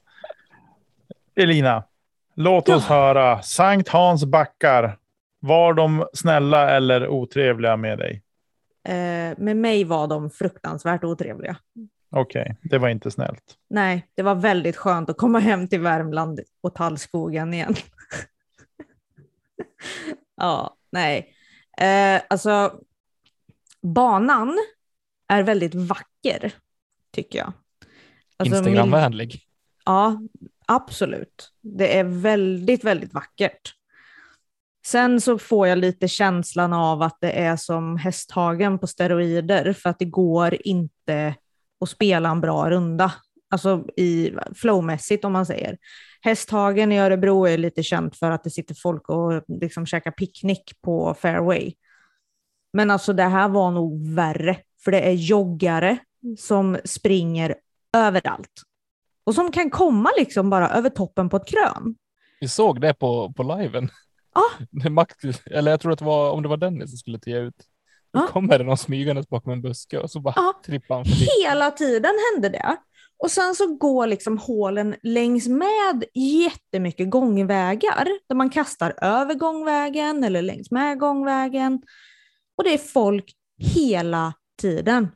[1.34, 1.84] Elina,
[2.34, 3.42] låt oss höra.
[3.42, 4.98] Sankt Hans backar.
[5.40, 8.22] Var de snälla eller otrevliga med dig?
[8.88, 11.56] Eh, med mig var de fruktansvärt otrevliga.
[12.10, 13.42] Okej, det var inte snällt.
[13.70, 17.74] Nej, det var väldigt skönt att komma hem till Värmland och tallskogen igen.
[20.36, 21.34] ja, nej.
[21.78, 22.80] Eh, alltså,
[23.82, 24.58] banan
[25.28, 26.52] är väldigt vacker,
[27.10, 27.52] tycker jag.
[28.36, 29.40] Alltså, min- Instagramvänlig.
[29.84, 30.20] Ja,
[30.66, 31.52] absolut.
[31.60, 33.74] Det är väldigt, väldigt vackert.
[34.86, 39.90] Sen så får jag lite känslan av att det är som Hästhagen på steroider för
[39.90, 41.34] att det går inte
[41.80, 43.12] att spela en bra runda.
[43.50, 45.78] Alltså i flowmässigt om man säger.
[46.20, 50.80] Hästhagen i Örebro är lite känt för att det sitter folk och liksom käkar picknick
[50.82, 51.72] på fairway.
[52.72, 55.98] Men alltså det här var nog värre, för det är joggare
[56.38, 57.54] som springer
[57.96, 58.62] överallt.
[59.24, 61.94] Och som kan komma liksom bara över toppen på ett krön.
[62.40, 63.88] Vi såg det på, på liven.
[64.90, 65.14] Max,
[65.50, 67.54] eller jag tror att det var, om det var Dennis som skulle tia ut.
[68.12, 68.26] Då Ja.
[68.26, 70.60] kommer det någon smygandes bakom en buske och så bara Ja.
[70.66, 71.26] trippar han förbi.
[71.42, 72.76] Hela tiden hände det.
[73.18, 80.24] Och sen så går liksom hålen längs med jättemycket gångvägar där man kastar över gångvägen
[80.24, 81.82] eller längs med gångvägen.
[82.56, 85.08] Och det är folk hela tiden.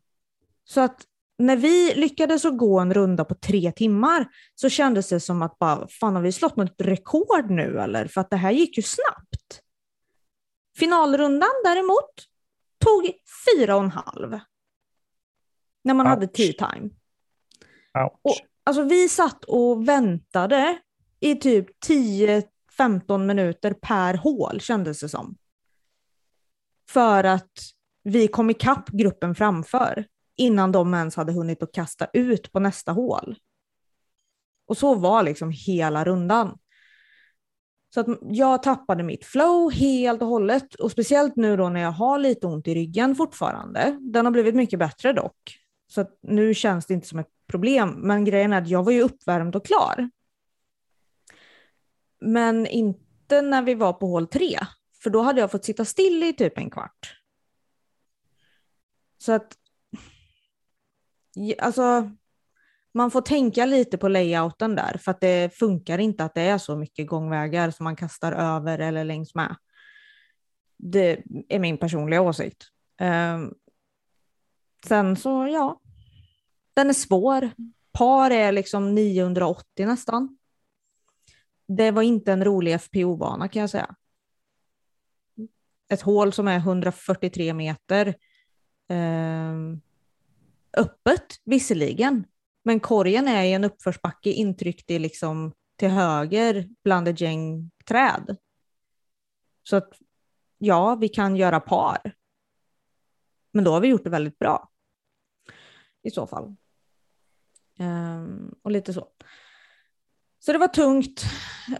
[0.64, 0.96] Så att
[1.38, 5.58] när vi lyckades att gå en runda på tre timmar så kändes det som att
[5.58, 8.06] bara, fan har vi slått något rekord nu eller?
[8.06, 9.62] För att det här gick ju snabbt.
[10.78, 12.10] Finalrundan däremot
[12.78, 13.12] tog
[13.46, 14.38] fyra och en halv.
[15.84, 16.32] När man hade Ouch.
[16.32, 16.90] tea time.
[18.04, 18.12] Ouch.
[18.22, 20.78] Och, alltså vi satt och väntade
[21.20, 25.36] i typ 10-15 minuter per hål kändes det som.
[26.88, 27.52] För att
[28.02, 32.92] vi kom ikapp gruppen framför innan de ens hade hunnit att kasta ut på nästa
[32.92, 33.36] hål.
[34.66, 36.58] Och så var liksom hela rundan.
[37.94, 41.92] Så att jag tappade mitt flow helt och hållet och speciellt nu då när jag
[41.92, 43.98] har lite ont i ryggen fortfarande.
[44.00, 45.58] Den har blivit mycket bättre dock.
[45.86, 47.88] Så att nu känns det inte som ett problem.
[47.88, 50.10] Men grejen är att jag var ju uppvärmd och klar.
[52.20, 54.58] Men inte när vi var på hål tre.
[55.02, 57.20] För då hade jag fått sitta still i typ en kvart.
[59.18, 59.58] Så att...
[61.58, 62.10] Alltså,
[62.94, 64.98] man får tänka lite på layouten där.
[64.98, 68.78] För att det funkar inte att det är så mycket gångvägar som man kastar över
[68.78, 69.56] eller längs med.
[70.78, 72.64] Det är min personliga åsikt.
[73.00, 73.54] Ehm,
[74.86, 75.80] sen så, ja.
[76.74, 77.50] Den är svår.
[77.92, 80.38] Par är liksom 980 nästan.
[81.68, 83.94] Det var inte en rolig FPO-bana kan jag säga.
[85.88, 88.14] Ett hål som är 143 meter.
[88.88, 89.80] ehm,
[90.76, 92.24] öppet visserligen,
[92.64, 98.36] men korgen är i en uppförsbacke intryckt i liksom till höger bland ett gäng träd.
[99.62, 99.92] Så att
[100.58, 102.14] ja, vi kan göra par.
[103.52, 104.70] Men då har vi gjort det väldigt bra.
[106.02, 106.56] I så fall.
[107.78, 109.08] Ehm, och lite så.
[110.38, 111.24] Så det var tungt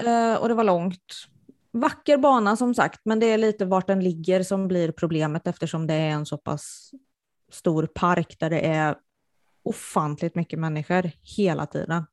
[0.00, 1.14] eh, och det var långt.
[1.72, 5.86] Vacker bana som sagt, men det är lite vart den ligger som blir problemet eftersom
[5.86, 6.90] det är en så pass
[7.48, 8.96] stor park där det är
[9.62, 12.06] ofantligt mycket människor hela tiden.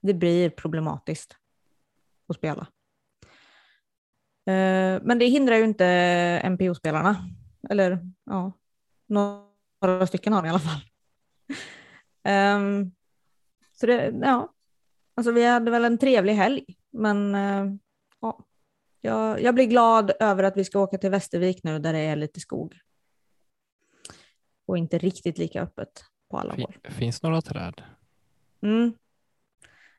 [0.00, 1.36] Det blir problematiskt
[2.28, 2.66] att spela.
[4.46, 7.16] Eh, men det hindrar ju inte NPO-spelarna.
[7.70, 8.52] Eller ja,
[9.06, 10.80] några stycken har de i alla fall.
[12.24, 12.90] Ehm,
[13.72, 14.52] så det, ja.
[15.14, 17.66] Alltså vi hade väl en trevlig helg, men eh,
[18.20, 18.44] ja.
[19.00, 22.16] Jag, jag blir glad över att vi ska åka till Västervik nu där det är
[22.16, 22.80] lite skog.
[24.66, 26.72] Och inte riktigt lika öppet på alla håll.
[26.82, 27.82] Fin- Finns några träd?
[28.62, 28.92] Mm.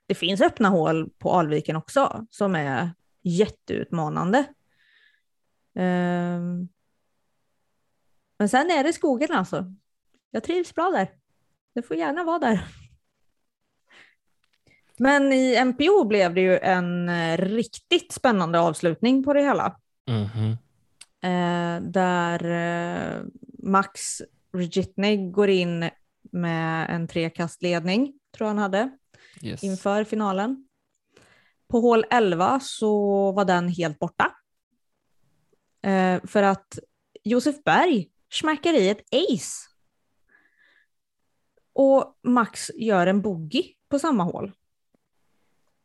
[0.06, 4.46] Det finns öppna hål på Alviken också som är jätteutmanande.
[5.76, 6.68] Ehm.
[8.38, 9.74] Men sen är det skogen alltså.
[10.32, 11.08] Jag trivs bra där.
[11.74, 12.66] Det får gärna vara där.
[14.98, 19.80] Men i MPO blev det ju en eh, riktigt spännande avslutning på det hela.
[20.08, 20.52] Mhm.
[21.22, 23.24] Eh, där eh,
[23.64, 24.22] Max
[24.54, 25.90] Rigitny går in
[26.32, 28.98] med en trekastledning, tror han hade,
[29.42, 29.64] Yes.
[29.64, 30.68] inför finalen.
[31.68, 34.32] På hål 11 så var den helt borta.
[35.84, 36.80] Eh, för att
[37.24, 39.70] Josef Berg smackar i ett ace.
[41.74, 44.52] Och Max gör en bogey på samma hål.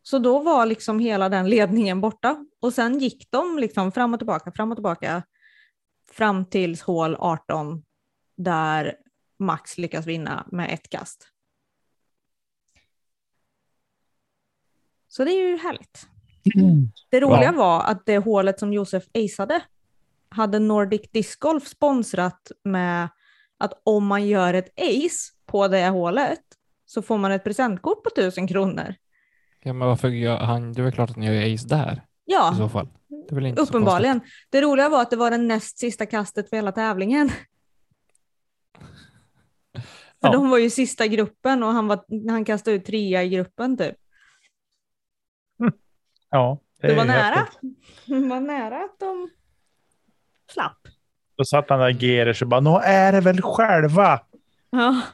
[0.02, 2.46] Så då var liksom hela den ledningen borta.
[2.60, 5.22] Och sen gick de liksom fram och tillbaka, fram och tillbaka.
[6.10, 7.82] Fram till hål 18
[8.38, 8.94] där
[9.38, 11.28] Max lyckas vinna med ett kast.
[15.08, 16.06] Så det är ju härligt.
[17.10, 17.52] Det roliga Ja.
[17.52, 19.60] var att det hålet som Josef aceade
[20.28, 23.08] hade Nordic Disc Golf sponsrat med
[23.58, 26.40] att om man gör ett ace på det hålet
[26.86, 28.94] så får man ett presentkort på tusen kronor.
[29.62, 30.72] Ja, men varför gör han?
[30.72, 32.88] Det är väl klart att ni gör ace där i Ja, så fall.
[33.08, 34.20] Det är väl inte uppenbarligen.
[34.50, 37.30] Det roliga var att det var det näst sista kastet för hela tävlingen.
[40.20, 40.32] För Ja.
[40.32, 43.96] de var ju sista gruppen och han, var, han kastade ut trea i gruppen typ.
[46.30, 47.34] Ja, Det var är nära.
[47.34, 47.60] häftigt.
[48.06, 49.30] Det var nära att de
[50.52, 50.78] slapp.
[51.36, 54.20] Då satt han där Gerers och bara, nå är det väl själva.
[54.70, 55.02] Ja.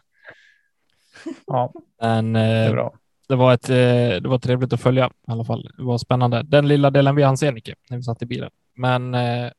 [1.47, 2.95] Ja, Men det är eh, bra.
[3.29, 3.77] det, var ett, eh,
[4.23, 5.71] det var trevligt att följa i alla fall.
[5.77, 6.43] Det var spännande.
[6.43, 8.51] Den lilla delen vi hann se, Nicke, när vi satt i bilen.
[8.75, 9.51] Men eh,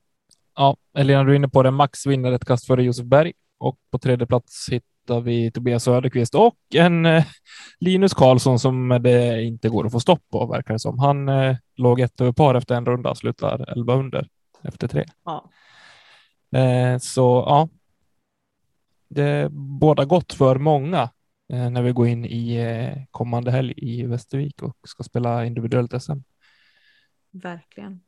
[0.55, 1.71] ja, Elina, du är inne på det.
[1.71, 6.35] Max vinner ett kast före Josef Berg och på tredje plats hittar vi Tobias Söderqvist
[6.35, 7.25] och en eh,
[7.79, 10.99] Linus Karlsson som det inte går att få stopp på verkar det som.
[10.99, 14.27] Han eh, låg ett över par efter en runda slutar 11 under
[14.63, 15.05] efter tre.
[15.25, 15.51] Ja.
[16.59, 17.69] Eh, så ja,
[19.07, 21.09] det båda gott för många
[21.47, 26.19] när vi går in i kommande helg i Västervik och ska spela individuellt SM.
[27.31, 28.01] Verkligen.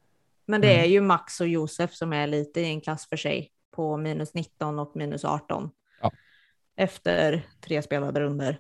[0.46, 0.84] Men det Mm.
[0.84, 4.34] är ju Max och Josef som är lite i en klass för sig på minus
[4.34, 5.70] 19 och minus 18.
[6.78, 8.60] Efter tre spelade runder.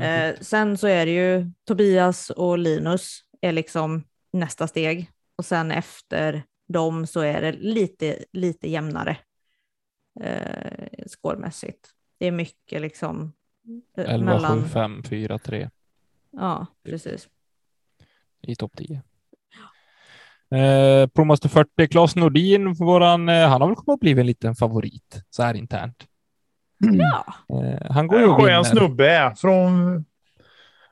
[0.00, 5.70] Eh, sen så är det ju Tobias och Linus är liksom nästa steg och sen
[5.70, 9.16] efter dem så är det lite, lite jämnare
[10.20, 11.90] eh, skårmässigt.
[12.18, 13.32] Det är mycket liksom
[13.96, 15.70] eh, 11, mellan, 7, 5, 4, 3
[16.30, 17.28] ja precis.
[18.42, 19.02] i topp 10.
[20.50, 24.54] Eh, Promaster 40, Claes Nordin, våran, eh, han har väl kommit att bli en liten
[24.54, 26.06] favorit så här internt.
[26.78, 27.24] Ja,
[27.62, 28.62] Eh, han går ju En och vinner.
[28.62, 29.34] snubbe.
[29.36, 30.04] Från...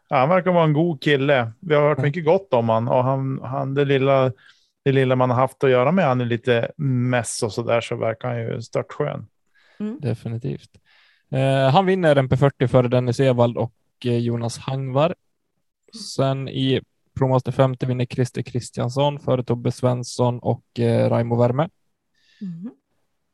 [0.08, 1.52] Ja, han verkar vara en god kille.
[1.60, 2.08] Vi har hört Mm.
[2.08, 4.32] mycket gott om han och han, han det, lilla,
[4.84, 7.80] det lilla man har haft att göra med han är lite mess och så där
[7.80, 9.26] så verkar han ju störtskön.
[10.00, 10.70] Definitivt.
[11.30, 13.72] Eh, han vinner MP40 före Dennis Evald och
[14.04, 15.14] eh, Jonas Hangvar.
[16.14, 16.80] Sen i
[17.18, 21.68] Promaster 50 vinner Christer Kristiansson före Tobbe Svensson och eh, Raimo Värme.
[22.40, 22.70] Mhm.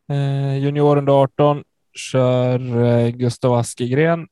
[0.09, 4.29] Eh, junior under 18 kör eh, Gustav Askegren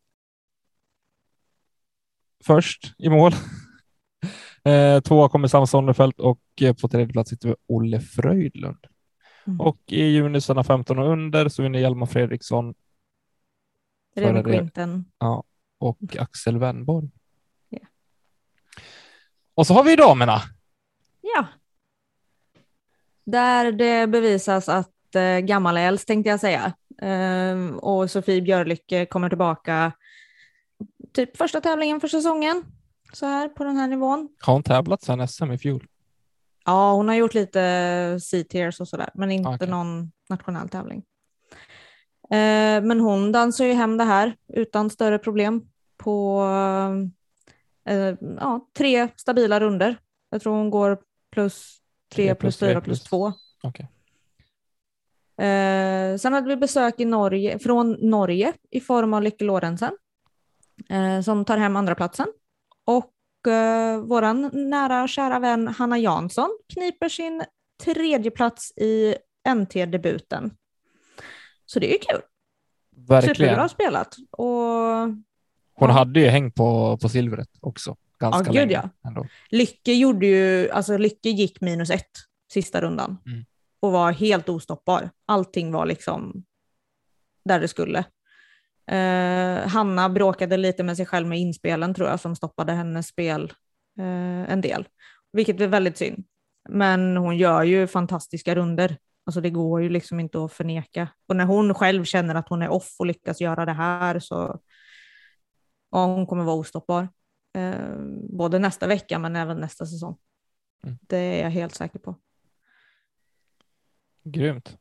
[2.44, 3.32] först i mål.
[4.64, 8.86] Eh, tvåa kommer Sam Sonnefelt och eh, på tredje plats sitter vi Olle Fröjdlund.
[9.46, 9.60] Mm.
[9.60, 12.74] Och i junisarna 15 och under så vinner Hjalmar Fredriksson
[14.16, 15.04] Remi Quinten.
[15.78, 17.10] och Axel Wennborg.
[17.68, 17.78] Ja.
[19.54, 20.42] Och så har vi damerna.
[21.20, 21.46] Ja.
[23.24, 26.72] Där det bevisas att eh, gammal är äldst tänkte jag säga.
[26.98, 29.92] Ehm, och Sofie Björlycke kommer tillbaka
[31.12, 32.64] typ första tävlingen för säsongen.
[33.12, 34.28] Så här på den här nivån.
[34.40, 35.86] Har hon tävlat sedan SM i fjol?
[36.64, 39.68] Ja, hon har gjort lite C-tiers och sådär, men inte Okej.
[39.68, 41.02] någon nationell tävling.
[42.30, 45.62] Eh, men hon dansar ju hem det här utan större problem
[45.96, 46.42] på
[47.84, 49.96] eh, ja, tre stabila runder.
[50.30, 50.98] Jag tror hon går
[51.32, 51.80] plus
[52.14, 53.32] tre, Tre plus plus fyra, plus två.
[53.62, 53.88] Okej.
[55.40, 59.92] Eh, sen hade vi besök i Norge, från Norge i form av Lykke Lorentzen
[60.90, 62.26] eh, som tar hem andra platsen.
[62.84, 67.42] Och eh, våran nära och kära vän Hanna Jansson kniper sin
[67.84, 69.14] tredje plats i
[69.48, 70.50] NT-debuten.
[71.66, 72.20] Så det är ju kul.
[73.08, 73.34] Verkligen.
[73.36, 74.16] Superbra spelat.
[74.30, 74.46] Och
[75.74, 75.90] Hon Ja.
[75.90, 77.96] hade ju hängt på, på silvret också.
[78.18, 78.90] Ganska Ja, gud, länge.
[79.02, 79.08] ja.
[79.08, 79.26] Ändå.
[79.50, 82.10] Lycke gjorde ju, alltså Lycke gick minus ett
[82.52, 83.44] sista rundan Mm.
[83.80, 85.10] Och var helt ostoppbar.
[85.26, 86.44] Allting var liksom
[87.44, 88.04] där det skulle.
[88.90, 93.52] Eh, Hanna bråkade lite med sig själv med inspelen tror jag som stoppade hennes spel
[93.98, 94.88] eh, en del,
[95.32, 96.24] vilket är väldigt synd.
[96.68, 98.96] Men hon gör ju fantastiska runder.
[99.26, 101.08] Alltså det går ju liksom inte att förneka.
[101.28, 104.60] Och när hon själv känner att hon är off och lyckas göra det här så
[105.90, 107.08] ja, hon kommer vara ostoppbar.
[107.54, 107.96] Eh,
[108.30, 110.16] både nästa vecka men även nästa säsong.
[110.84, 110.98] Mm.
[111.00, 112.14] Det är jag helt säker på.
[114.22, 114.78] Grymt.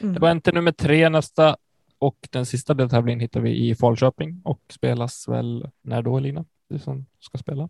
[0.00, 0.14] Mm.
[0.14, 1.56] Det var inte nummer tre nästa
[1.98, 6.44] och den sista deltävlingen hittar vi i Falköping och spelas väl när då Elina?
[6.68, 7.68] Du som ska spela.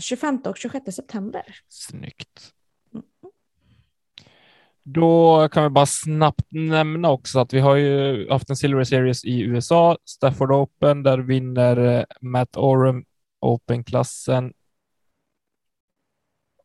[0.00, 1.42] 25 och 26 september.
[1.68, 2.54] Snyggt.
[2.94, 3.04] Mm.
[4.82, 9.24] Då kan vi bara snabbt nämna också att vi har ju haft en Silver Series
[9.24, 13.04] i USA, Stafford Open, där vinner eh, Matt Oram
[13.40, 14.52] Open-klassen.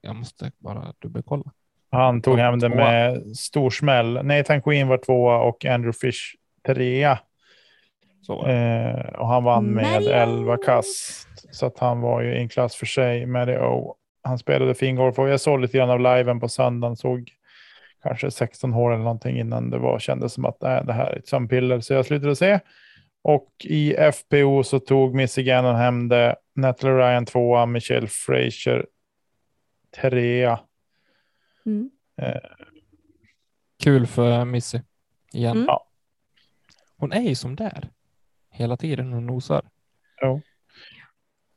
[0.01, 1.51] Jag måste bara dubbelkolla.
[1.93, 4.25] Han tog hem det med stor smäll.
[4.25, 7.19] Nathan Queen var tvåa och Andrew Fish trea.
[8.29, 10.09] Eh, och han vann med Mario.
[10.09, 11.27] 11 kast.
[11.51, 13.25] Så att han var ju i en klass för sig.
[13.25, 13.95] Mario.
[14.23, 16.95] Han spelade fin golf och jag såg lite grann av liven på söndagen.
[16.95, 17.31] Såg
[18.03, 21.17] kanske 16 hål eller någonting innan det var kändes som att äh, det här är
[21.17, 21.79] ett sömnpiller.
[21.79, 22.59] Så jag slutade se.
[23.23, 26.35] Och i FPO så tog Missy Gannon hem det.
[26.55, 28.85] Natalie Ryan tvåa, Michelle Frazier
[30.01, 30.59] trea.
[31.65, 31.89] Mm.
[33.83, 34.79] Kul för Missy
[35.33, 35.55] igen.
[35.57, 35.65] Mm.
[35.67, 35.87] Ja.
[36.97, 37.89] Hon är ju som där
[38.49, 39.69] hela tiden och nosar.
[40.21, 40.41] Jo.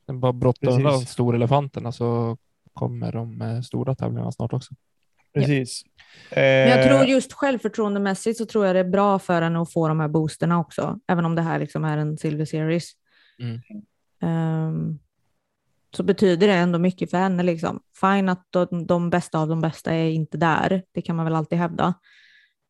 [0.07, 2.39] Den bara brottar undan stora elefanterna så
[2.73, 4.75] kommer de eh, stora tävlingarna snart också.
[5.35, 5.83] Precis.
[6.31, 9.73] Men jag Eh, tror just självförtroendemässigt så tror jag det är bra för henne att
[9.73, 12.93] få de här boosterna också, även om det här liksom är en Silver Series.
[13.39, 13.61] Mm.
[14.23, 14.99] Ehm,
[15.97, 17.43] så betyder det ändå mycket för henne.
[17.43, 17.81] Liksom.
[18.01, 21.35] Fine att de, de bästa av de bästa är inte där, det kan man väl
[21.35, 21.95] alltid hävda.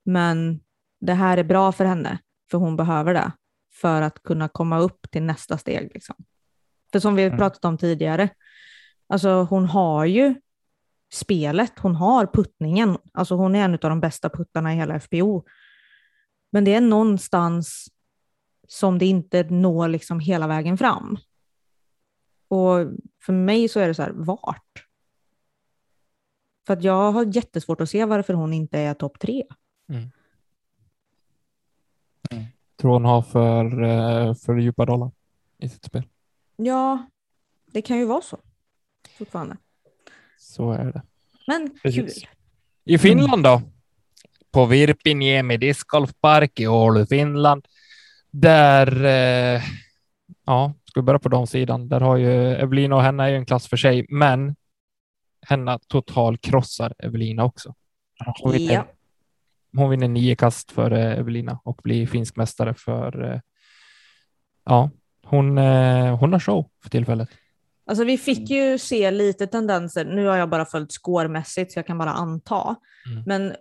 [0.04, 0.60] Men
[1.00, 2.18] det här är bra för henne.
[2.50, 3.32] för hon behöver det
[3.74, 5.90] för att kunna komma upp till nästa steg.
[5.94, 6.14] Liksom.
[6.92, 7.38] För som vi Mm.
[7.38, 8.28] pratat om tidigare,
[9.08, 10.34] alltså hon har ju
[11.12, 15.44] spelet, hon har puttningen, alltså hon är en av de bästa puttarna i hela FBO.
[16.52, 17.88] Men det är någonstans
[18.68, 21.16] som det inte når liksom hela vägen fram.
[22.48, 22.86] Och
[23.22, 24.86] för mig så är det så här, vart?
[26.66, 29.44] För att jag har jättesvårt att se varför hon inte är topp tre.
[32.76, 35.10] Tror hon har för, eh, för djupa dollar
[35.58, 36.02] i sitt spel.
[36.56, 37.06] Ja,
[37.66, 38.38] det kan ju vara så
[39.18, 39.56] fortfarande.
[40.38, 41.02] Så är det.
[41.46, 42.14] Men Precis.
[42.14, 42.28] kul.
[42.84, 43.62] I Finland då?
[44.50, 47.66] På Virpiniemi discgolfpark i Oulu, Finland.
[48.30, 49.62] Där, eh,
[50.44, 51.88] ja, vi börja på de sidan.
[51.88, 54.56] Där har ju Evelina och Henna är ju en klass för sig, men
[55.46, 57.74] Henna total krossar Evelina också.
[58.42, 58.86] Hon vinner, Ja.
[59.76, 63.40] hon vinner nio kast för eh, Evelina och blir finsk mästare för, eh,
[64.64, 64.90] ja,
[65.24, 67.28] hon, eh, hon har show för tillfället.
[67.88, 71.86] Alltså vi fick ju se lite tendenser, nu har jag bara följt skårmässigt så jag
[71.86, 72.76] kan bara anta,
[73.12, 73.22] Mm.
[73.26, 73.54] men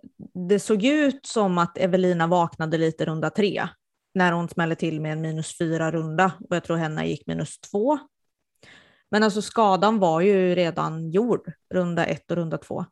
[0.50, 3.68] det såg ut som att Evelina vaknade lite runda tre
[4.16, 7.60] när hon smäller till med en minus fyra runda och jag tror Henna gick minus
[7.60, 8.00] två.
[9.12, 12.86] Men alltså skadan var ju redan gjord, runda ett och runda två.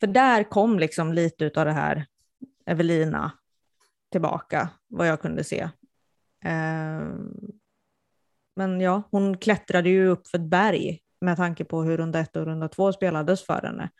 [0.00, 2.06] För där kom liksom lite av det här
[2.66, 3.32] Evelina
[4.12, 5.60] tillbaka, vad jag kunde se.
[6.44, 7.10] Eh,
[8.56, 12.36] men ja, hon klättrade ju upp för ett berg med tanke på hur runda ett
[12.36, 13.90] och runda två spelades för henne.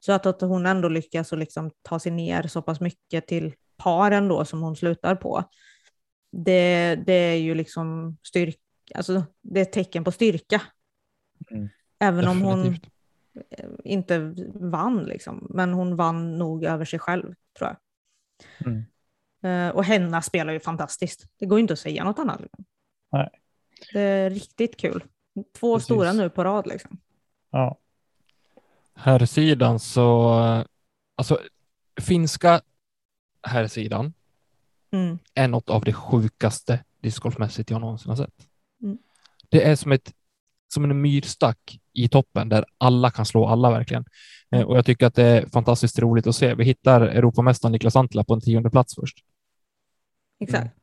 [0.00, 4.28] Så att, att hon ändå lyckas liksom ta sig ner så pass mycket till paren
[4.28, 5.44] då som hon slutar på.
[6.32, 8.58] Det, det är ju liksom styrka,
[8.94, 10.62] alltså det är ett tecken på styrka.
[11.50, 11.68] Mm.
[11.98, 12.92] Även om hon Definitivt.
[13.50, 17.76] eh, inte vann liksom, men hon vann nog över sig själv tror jag.
[18.66, 18.84] Mm.
[19.42, 21.26] Eh, och Henna spelar ju fantastiskt.
[21.38, 22.40] Det går ju inte att säga något annat.
[23.12, 23.30] Nej.
[23.92, 25.04] Det är riktigt kul.
[25.58, 25.84] Två Precis.
[25.84, 26.98] stora nu på rad liksom.
[27.50, 27.78] Ja.
[28.94, 30.30] Här sidan så,
[31.16, 31.38] alltså
[32.00, 32.60] finska
[33.48, 34.12] här sidan
[34.90, 35.18] Mm.
[35.34, 38.48] är något av det sjukaste discgolfmässigt jag någonsin har sett.
[38.82, 38.98] Mm.
[39.48, 40.12] Det är som, ett,
[40.68, 44.04] som en myrstack i toppen där alla kan slå alla verkligen.
[44.50, 46.54] Eh, och jag tycker att det är fantastiskt roligt att se.
[46.54, 49.18] Vi hittar Europamästaren Niklas Antila på en tionde plats först.
[50.40, 50.76] Exakt.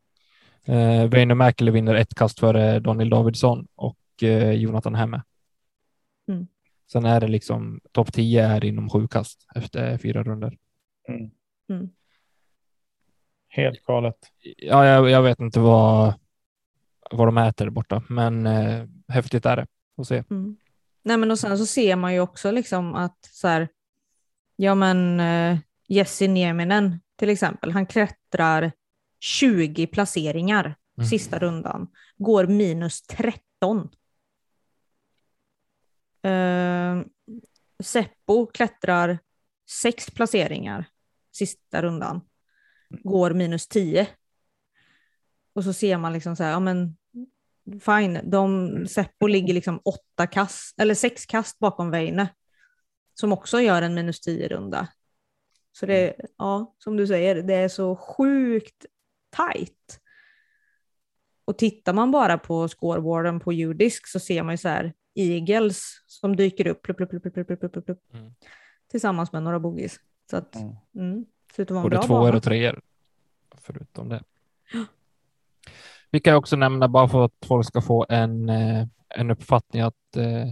[0.64, 5.24] Eh, Väinö Mäkelä vinner ett kast före Daniel Davidsson och eh, Jonathan Hemme.
[6.28, 6.48] Mm.
[6.92, 10.58] Sen är det liksom topp 10 är inom sju kast efter fyra runder.
[11.08, 11.90] Mm.
[13.56, 14.18] Helt galet.
[14.58, 16.14] Ja, jag, jag vet inte vad,
[17.12, 20.24] vad de äter borta, men eh, häftigt är det att se.
[20.32, 20.58] Mm.
[21.04, 23.68] Nej, men och sen så ser man ju också liksom att så här,
[24.56, 28.72] ja men eh, Jesse Nieminen till exempel, han klättrar
[29.20, 31.08] 20 placeringar Mm.
[31.08, 31.88] sista rundan,
[32.18, 33.90] går minus 13.
[36.22, 37.02] Eh,
[37.84, 39.20] Seppo klättrar
[39.70, 40.86] sex placeringar
[41.32, 42.22] sista rundan,
[43.04, 44.08] går minus 10.
[45.54, 46.98] Och så ser man liksom så här, ja men
[47.82, 52.28] fine, de, Seppo ligger liksom åtta kast, eller sex kast bakom Väinö,
[53.14, 54.88] som också gör en minus 10 runda.
[55.72, 58.86] Så det, ja, som du säger, det är så sjukt
[59.30, 60.00] tajt.
[61.46, 65.84] Och tittar man bara på scoreboarden på Udisk så ser man ju så här Eagles
[66.08, 68.32] som dyker upp plupp, plupp, plupp, plupp, plupp, plupp, plupp, Mm.
[68.92, 70.00] tillsammans med några bogies.
[70.30, 70.76] Så att, Mm.
[70.96, 71.26] mm,
[71.60, 72.82] en Både tvåor och treor.
[73.58, 74.24] Förutom det.
[76.12, 80.16] Vi kan också nämna bara för att folk ska få en, eh, en uppfattning att
[80.16, 80.52] eh,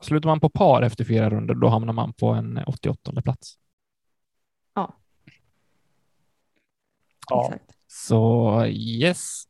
[0.00, 3.58] slutar man på par efter fyra runder, då hamnar man på en 88 plats.
[4.74, 4.94] Ja.
[7.30, 7.76] Exakt.
[7.86, 9.44] Så yes,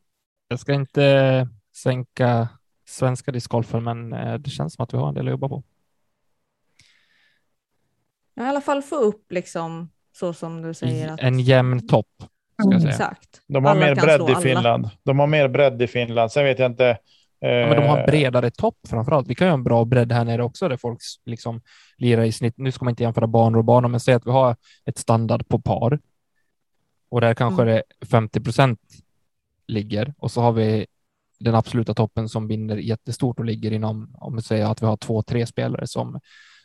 [0.48, 2.48] jag ska inte sänka
[2.84, 5.62] svenska discgolfen, men eh, det känns som att vi har en del att jobba på.
[8.36, 11.12] I alla fall få upp liksom så som du säger.
[11.12, 12.06] Att, En jämn topp,
[12.62, 12.92] ska jag säga.
[12.92, 13.40] Exakt.
[13.48, 14.40] De har Alla mer bredd i alla.
[14.40, 14.90] Finland.
[15.02, 16.32] De har mer bredd i Finland.
[16.32, 16.86] Sen vet jag inte.
[17.40, 19.28] Eh, Ja, men de har en bredare topp framför allt.
[19.28, 21.60] Vi kan ju ha en bra bredd här nere också där folk liksom
[21.96, 22.54] lirar i snitt.
[22.58, 25.48] Nu ska man inte jämföra banor och banor, men säg att vi har ett standard
[25.48, 25.98] på par
[27.08, 27.74] och där kanske Mm.
[28.00, 28.80] det 50 procent
[29.66, 30.86] ligger och så har vi
[31.40, 34.96] den absoluta toppen som vinner jättestort och ligger inom, om vi säger att vi har
[34.96, 36.20] två, tre spelare som,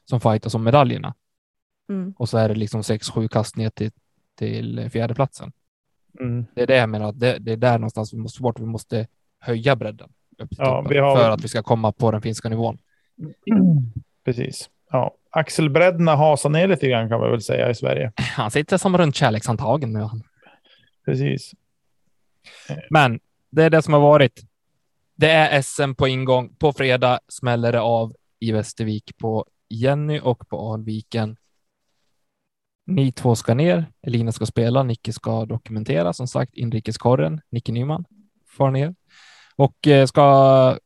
[0.06, 1.14] som fightas om medaljerna
[1.92, 2.14] Mm.
[2.18, 3.92] och så är det liksom sex, sju kast ner till,
[4.38, 5.52] till fjärdeplatsen.
[6.20, 6.46] Mm.
[6.56, 8.60] Det är det jag menar, att det, det är där någonstans vi måste bort.
[8.60, 9.08] Vi måste
[9.40, 10.10] höja bredden
[10.58, 12.78] Ja, har- för att vi ska komma på den finska nivån.
[14.26, 14.70] Precis.
[14.92, 15.16] Ja.
[15.30, 18.12] Axelbredderna hasar ner lite grann kan man väl säga i Sverige.
[18.16, 20.00] Han sitter som runt kärlekshandtagen nu.
[20.00, 20.24] han.
[21.06, 21.52] Precis.
[22.90, 23.20] Men
[23.50, 24.42] det är det som har varit.
[25.16, 26.56] Det är SM på ingång.
[26.56, 31.38] På fredag smäller det av i Västervik på Jenny och på Alviken.
[32.96, 33.86] Ni två ska ner.
[34.02, 34.84] Elina ska spela.
[34.84, 36.14] Nicke ska dokumentera.
[36.14, 37.42] Som sagt, inrikeskorren.
[37.50, 38.06] Nicke Nyman
[38.58, 38.96] far ner
[39.56, 40.78] och eh, ska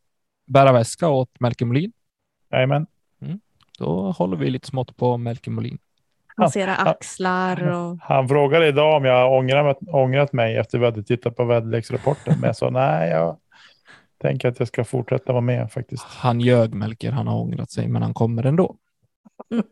[0.48, 1.92] bära väska åt Melker Molin.
[2.52, 2.88] Jajamän.
[3.80, 5.78] Då håller vi lite smått på Melker Molin.
[6.38, 11.36] Massera axlar och Han frågade idag om jag ångrat, ångrat mig efter vi hade tittat
[11.36, 12.40] på väderleksrapporten.
[12.40, 13.38] Men jag sa nej, jag
[14.22, 16.04] tänker att jag ska fortsätta vara med faktiskt.
[16.04, 17.12] Han ljög Melker.
[17.12, 18.76] Han har ångrat sig, men han kommer ändå.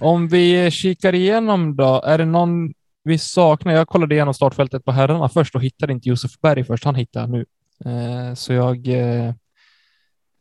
[0.00, 2.72] Om vi kikar igenom då, är det någon
[3.02, 3.72] vi saknar?
[3.72, 6.84] Jag kollade igenom startfältet på herrarna först och hittade inte Josef Berg först.
[6.84, 7.46] Han hittar jag nu.
[7.84, 9.34] Eh, så jag eh,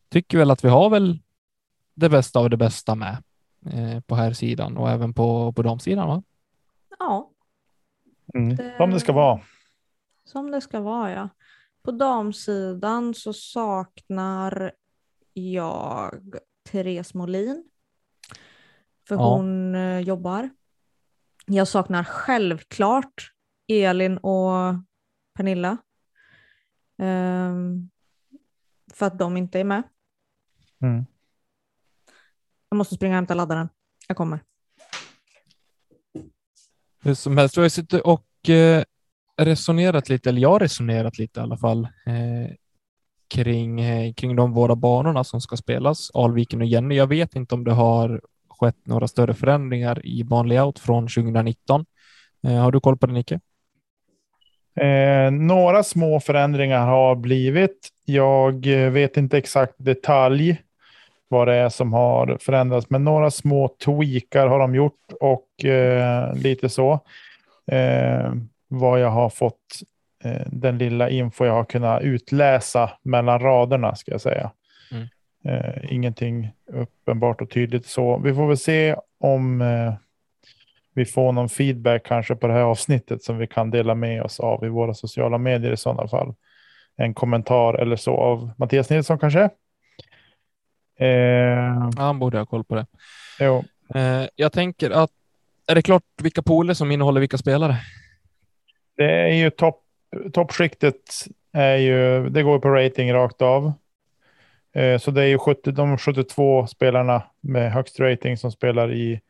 [0.09, 1.19] tycker väl att vi har väl
[1.95, 3.23] det bästa av det bästa med
[3.65, 6.07] eh, på här sidan och även på, på damsidan.
[6.07, 6.23] Va?
[6.99, 7.29] ja,
[8.35, 8.55] Mm.
[8.55, 9.41] Det- Som det ska vara.
[10.25, 11.29] som det ska vara ja.
[11.83, 14.71] På damsidan så saknar
[15.33, 16.11] jag
[16.71, 17.63] Therese Molin.
[19.07, 19.35] För Ja.
[19.35, 20.49] hon eh, jobbar.
[21.45, 23.31] Jag saknar självklart
[23.67, 24.75] Elin och
[25.37, 25.77] Pernilla.
[26.97, 27.89] Ehm,
[28.93, 29.83] för att de inte är med.
[30.81, 31.05] Mm.
[32.69, 33.69] Jag måste springa och hämta laddaren.
[34.07, 34.39] Jag kommer.
[37.01, 38.83] Hur som helst, har suttit och eh,
[39.37, 42.55] resonerat lite, eller jag har resonerat lite i alla fall, eh,
[43.27, 46.95] kring, eh, kring de båda banorna som ska spelas, Alviken och Jenny.
[46.95, 48.21] Jag vet inte om det har
[48.63, 51.85] skett några större förändringar i banlayout från 2019.
[52.47, 53.39] Eh, har du koll på det, Nicke?
[54.75, 57.89] Eh, några små förändringar har blivit.
[58.05, 60.61] Jag eh, vet inte exakt detalj
[61.27, 66.35] vad det är som har förändrats, men några små tweakar har de gjort och eh,
[66.35, 66.99] lite så.
[67.71, 68.33] Eh,
[68.67, 69.81] vad jag har fått,
[70.23, 74.51] eh, den lilla info jag har kunnat utläsa mellan raderna ska jag säga.
[75.45, 78.17] Eh, ingenting uppenbart och tydligt så.
[78.17, 79.93] Vi får väl se om eh,
[80.93, 84.39] vi får någon feedback kanske på det här avsnittet som vi kan dela med oss
[84.39, 86.33] av i våra sociala medier i sådana fall.
[86.95, 89.49] En kommentar eller så av Mattias Nilsson kanske.
[90.99, 92.85] Eh, Ja, han borde ha koll på det.
[93.39, 93.63] jo,
[93.95, 95.11] Eh, jag tänker att,
[95.67, 97.75] är det klart vilka pooler som innehåller vilka spelare?
[98.97, 99.81] det är ju topp,
[100.33, 100.95] toppskiktet
[101.53, 103.73] är ju, det går på rating rakt av.
[104.73, 109.21] Eh, så det är ju 70, de 72 spelarna med högst rating som spelar i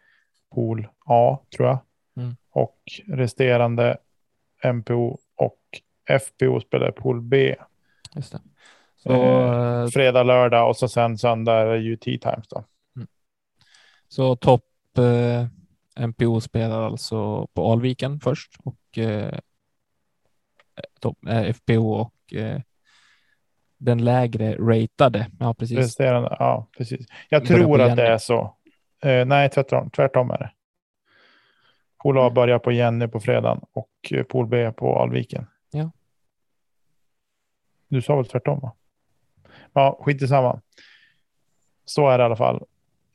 [0.54, 1.80] pool A tror jag.
[2.18, 2.36] Mm.
[2.52, 2.78] Och
[3.08, 3.98] resterande
[4.64, 5.60] MPO och
[6.22, 7.56] FPO spelar i pool B.
[8.16, 8.40] Just det.
[8.98, 12.64] Så, Eh, eh, fredag, lördag och så sen söndag är det ju tea times då.
[14.08, 14.66] Så topp
[14.98, 15.48] eh,
[16.08, 19.40] MPO spelar alltså på Alviken först och eh,
[21.00, 22.62] topp, eh, FPO och eh,
[23.84, 25.28] den lägre ratade.
[25.40, 25.78] Ja, precis.
[25.78, 27.08] Resterande, ja, precis.
[27.30, 28.56] Jag tror att det är så.
[29.04, 30.52] Eh, nej, tvärtom, tvärtom är det.
[32.04, 35.46] Pool A börjar på Jenny på fredagen och eh, Pool B på Alviken.
[35.72, 35.92] Ja.
[37.88, 38.74] Du sa väl tvärtom va?
[39.74, 40.62] Ja, skit i samma.
[41.86, 42.64] Så är det i alla fall.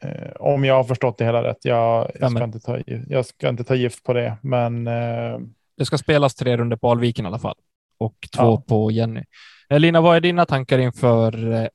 [0.02, 1.64] Eh, om jag har förstått det hela rätt.
[1.64, 5.38] Jag, jag, ska, inte ta, jag ska inte ta gift på det, men eh,
[5.76, 7.56] Det ska spelas tre runder på Alviken i alla fall
[7.98, 8.62] och två Ja.
[8.68, 9.24] på Jenny.
[9.68, 11.68] Eh, Lina, vad är dina tankar inför eh,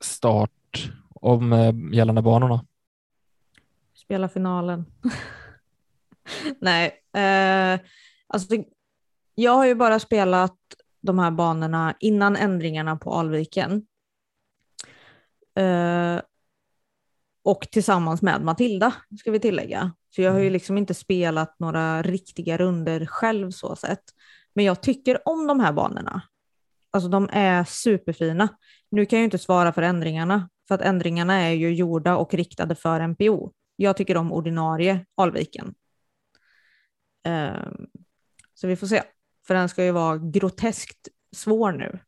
[0.00, 2.66] start om eh, gällande banorna?
[3.94, 4.84] Spela finalen.
[6.60, 7.80] Nej, eh,
[8.26, 8.54] alltså
[9.34, 10.56] jag har ju bara spelat
[11.00, 13.86] de här banorna innan ändringarna på Alviken.
[15.56, 16.20] Eh,
[17.42, 19.92] och tillsammans med Matilda, ska vi tillägga.
[20.10, 24.02] Så jag har ju liksom inte spelat några riktiga runder själv så sett.
[24.54, 26.22] Men jag tycker om de här banorna.
[26.90, 28.48] Alltså de är superfina.
[28.90, 32.74] Nu kan jag inte svara för ändringarna, för att ändringarna är ju gjorda och riktade
[32.74, 33.52] för NPO.
[33.76, 35.74] Jag tycker om ordinarie Alviken.
[37.28, 37.86] Um,
[38.54, 39.02] så vi får se.
[39.46, 41.98] För den ska ju vara groteskt svår nu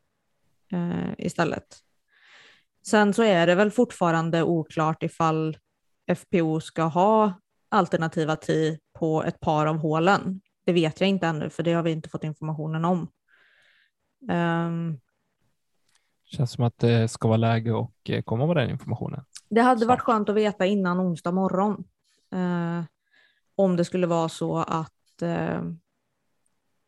[0.78, 1.78] uh, istället.
[2.86, 5.58] Sen så är det väl fortfarande oklart ifall
[6.16, 10.40] FPO ska ha alternativa TI på ett par av hålen.
[10.66, 13.08] Det vet jag inte ännu, för det har vi inte fått informationen om.
[14.30, 15.00] Ehm,
[16.24, 19.24] Känns som att det ska vara läge och eh, komma med den informationen.
[19.48, 19.86] Det hade Så.
[19.86, 21.84] varit skönt att veta innan onsdag morgon.
[22.32, 22.84] Eh,
[23.54, 25.62] om det skulle vara så att eh,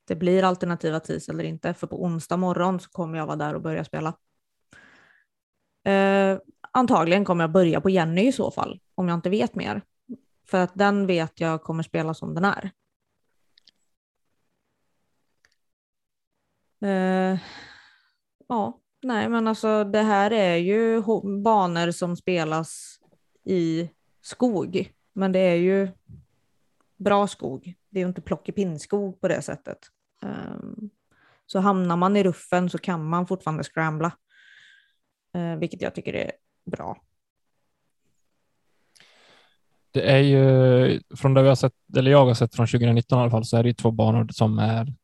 [0.09, 1.74] det blir alternativa TIS eller inte.
[1.74, 4.14] För på onsdag morgon så kommer jag vara där och börja spela.
[5.85, 6.39] Eh,
[6.72, 9.83] antagligen kommer jag börja på Jenny i så fall, om jag inte vet mer.
[10.47, 12.70] För att den vet jag kommer spela som den är.
[16.81, 17.39] Eh,
[18.49, 21.03] ja, nej men alltså det här är ju
[21.43, 23.01] banor som spelas
[23.45, 23.91] i
[24.22, 25.89] skog, men det är ju
[26.97, 27.74] bra skog.
[27.91, 29.79] Det är ju inte plockepinnskog på det sättet.
[30.22, 30.91] Um,
[31.47, 34.12] så hamnar man i ruffen så kan man fortfarande scrambla,
[35.37, 36.33] uh, vilket jag tycker är
[36.64, 37.03] bra.
[39.91, 43.22] Det är ju från det vi har sett, eller jag har sett från 2019 i
[43.22, 44.95] alla fall, så är det ju två banor som är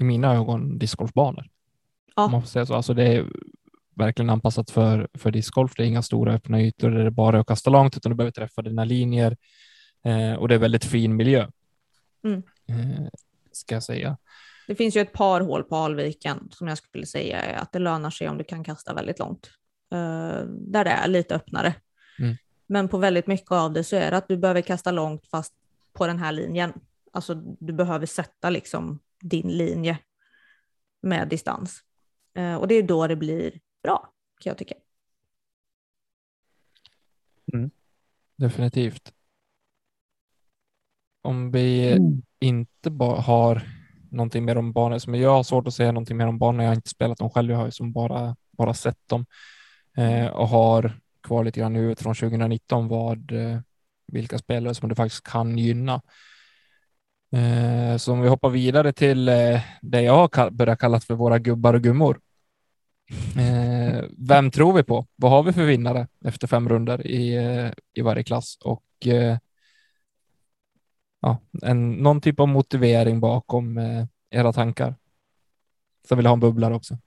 [0.00, 1.46] i mina ögon discgolfbanor.
[2.16, 2.24] Ja.
[2.24, 2.74] Om man får säga så.
[2.74, 3.26] Alltså det är
[3.94, 5.72] verkligen anpassat för, för discgolf.
[5.76, 8.16] Det är inga stora öppna ytor där det bara är att kasta långt, utan du
[8.16, 9.36] behöver träffa dina linjer
[10.04, 11.48] eh, och det är väldigt fin miljö.
[12.24, 12.42] Mm.
[12.68, 13.08] Eh,
[13.52, 14.16] ska jag säga.
[14.66, 17.78] Det finns ju ett par hål på Alviken som jag skulle säga är att det
[17.78, 19.50] lönar sig om du kan kasta väldigt långt.
[19.92, 21.74] Eh, där det är lite öppnare.
[22.18, 22.36] Mm.
[22.66, 25.54] Men på väldigt mycket av det så är det att du behöver kasta långt fast
[25.92, 26.72] på den här linjen.
[27.12, 29.98] Alltså du behöver sätta liksom din linje
[31.02, 31.80] med distans.
[32.34, 34.74] Eh, och det är då det blir bra kan jag tycka.
[38.36, 39.12] Definitivt.
[41.22, 41.98] Om vi
[42.38, 43.62] inte bara har
[44.10, 46.62] någonting mer om banor, som jag har svårt att säga någonting mer om banor.
[46.62, 47.50] Jag har inte spelat dem själv.
[47.50, 49.26] Jag har ju som bara, bara sett dem
[49.96, 53.60] eh, och har kvar lite grann nu från 2019 vad eh,
[54.06, 56.02] vilka spelare som det faktiskt kan gynna.
[57.32, 61.38] Eh, så om vi hoppar vidare till eh, det jag har börjat kalla för våra
[61.38, 62.20] gubbar och gummor.
[63.38, 65.06] Eh, vem tror vi på?
[65.16, 67.36] Vad har vi för vinnare efter fem runder i,
[67.94, 68.58] i varje klass?
[68.64, 68.84] Och
[71.20, 73.80] ja, en, någon typ av motivering bakom
[74.30, 74.94] era tankar.
[76.08, 76.98] Så vill jag ha en bubblare också.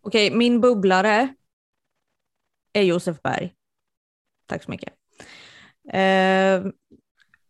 [0.00, 1.34] Okej, min bubblare
[2.72, 3.54] är Josef Berg.
[4.46, 4.92] Tack så mycket.
[5.92, 6.72] Eh,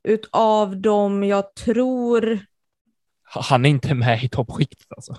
[0.03, 2.39] utav dem jag tror...
[3.23, 5.17] Han är inte med i toppskiktet alltså.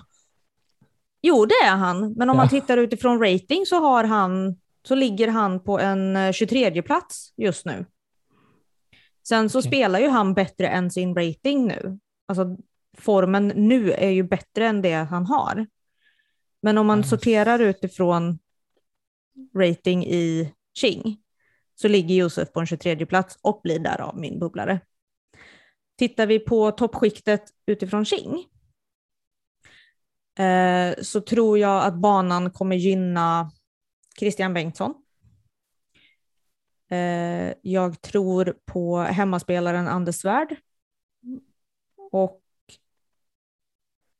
[1.22, 2.12] Jo, det är han.
[2.12, 2.60] Men om man Ja.
[2.60, 7.66] tittar utifrån rating så, har han, så ligger han på en eh, 23 plats just
[7.66, 7.86] nu.
[9.28, 9.68] Sen så Okej.
[9.70, 11.98] spelar ju han bättre än sin rating nu.
[12.28, 12.56] Alltså
[12.98, 15.66] formen nu är ju bättre än det han har.
[16.62, 17.08] Men om man Mm.
[17.08, 18.38] sorterar utifrån
[19.56, 21.21] rating i Qing
[21.82, 24.80] så ligger Josef på en 23 plats och blir därav min bubblare.
[25.98, 28.46] Tittar vi på toppskiktet utifrån Qing
[30.46, 33.50] eh, så tror jag att banan kommer gynna
[34.18, 34.94] Christian Bengtsson.
[36.90, 40.56] Eh, jag tror på hemmaspelaren Anders Svärd.
[42.10, 42.42] Och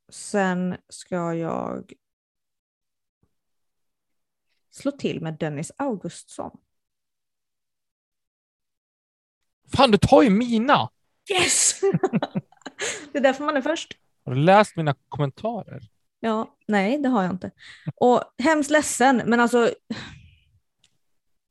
[0.09, 1.93] sen ska jag
[4.71, 6.59] slå till med Dennis Augustsson.
[9.77, 10.89] Fan, du tar ju mina!
[11.33, 11.81] Yes!
[13.13, 13.93] det är därför man är först.
[14.25, 15.81] Har du läst mina kommentarer?
[16.21, 17.51] Ja, nej, det har jag inte.
[17.97, 19.71] Och hemskt ledsen, men alltså.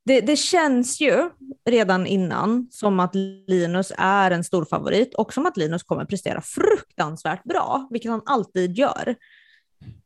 [0.06, 1.30] Det, det känns ju
[1.70, 3.16] redan innan som att
[3.48, 8.22] Linus är en stor favorit och som att Linus kommer prestera fruktansvärt bra, vilket han
[8.26, 9.16] alltid gör.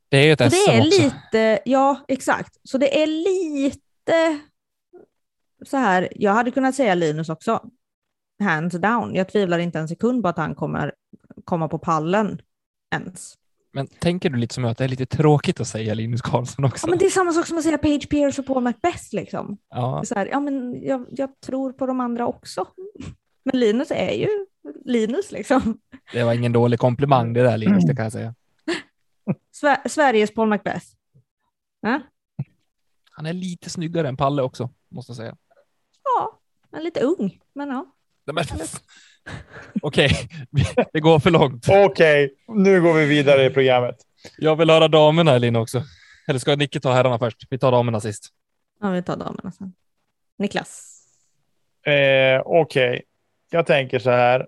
[0.10, 1.02] Det är ju ett Så SM det är också.
[1.02, 4.40] lite, ja exakt, så det är lite
[5.66, 7.70] så här, jag hade kunnat säga Linus också,
[8.40, 9.16] hands down.
[9.16, 10.94] Jag tvivlar inte en sekund på att han kommer
[11.44, 12.42] komma på pallen
[12.96, 13.36] ens.
[13.74, 16.88] Men tänker du lite som att det är lite tråkigt att säga Linus Karlsson också?
[16.88, 19.04] Ja, men det är samma sak som att säga Page Pierce och Paul Macbeth.
[19.12, 19.58] Liksom.
[19.70, 22.66] Ja, Så här, ja, men jag, jag tror på de andra också.
[23.44, 24.28] Men Linus är ju
[24.86, 25.32] Linus.
[25.32, 25.78] Liksom.
[26.14, 28.36] det var ingen dålig komplimang det där Linus, det kan jag säga.
[29.62, 30.86] Sver- Sveriges Paul Macbeth.
[31.82, 32.02] Ja,
[33.12, 35.36] Han är lite snyggare än Palle också, måste jag säga.
[36.04, 36.40] ja
[36.72, 37.40] men lite ung.
[37.54, 37.86] Men ja.
[38.34, 38.46] Men-
[39.82, 40.12] Okej,
[40.94, 41.66] det går för långt.
[41.70, 43.96] Okej, nu går vi vidare i programmet.
[44.38, 45.84] Jag vill höra damerna Elin också.
[46.28, 47.48] Eller ska Nicke ta herrarna först?
[47.50, 48.30] Vi tar damerna sist.
[48.82, 49.74] ja, vi tar damerna sen.
[50.38, 50.92] Niklas.
[51.88, 53.04] Eh, Okej,
[53.50, 54.48] jag tänker så här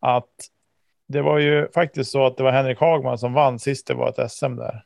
[0.00, 0.30] att
[1.08, 4.08] det var ju faktiskt så att det var Henrik Hagman som vann sist det var
[4.24, 4.84] ett SM där.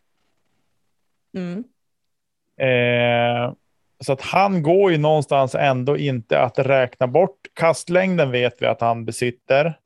[1.36, 1.64] Mm.
[2.56, 3.52] Eh,
[4.02, 7.38] så att han går ju någonstans ändå inte att räkna bort.
[7.54, 9.78] Kastlängden vet vi att han besitter.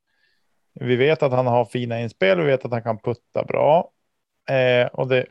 [0.81, 2.39] Vi vet att han har fina inspel.
[2.39, 3.91] Vi vet att han kan putta bra.
[4.51, 5.27] Eh, och det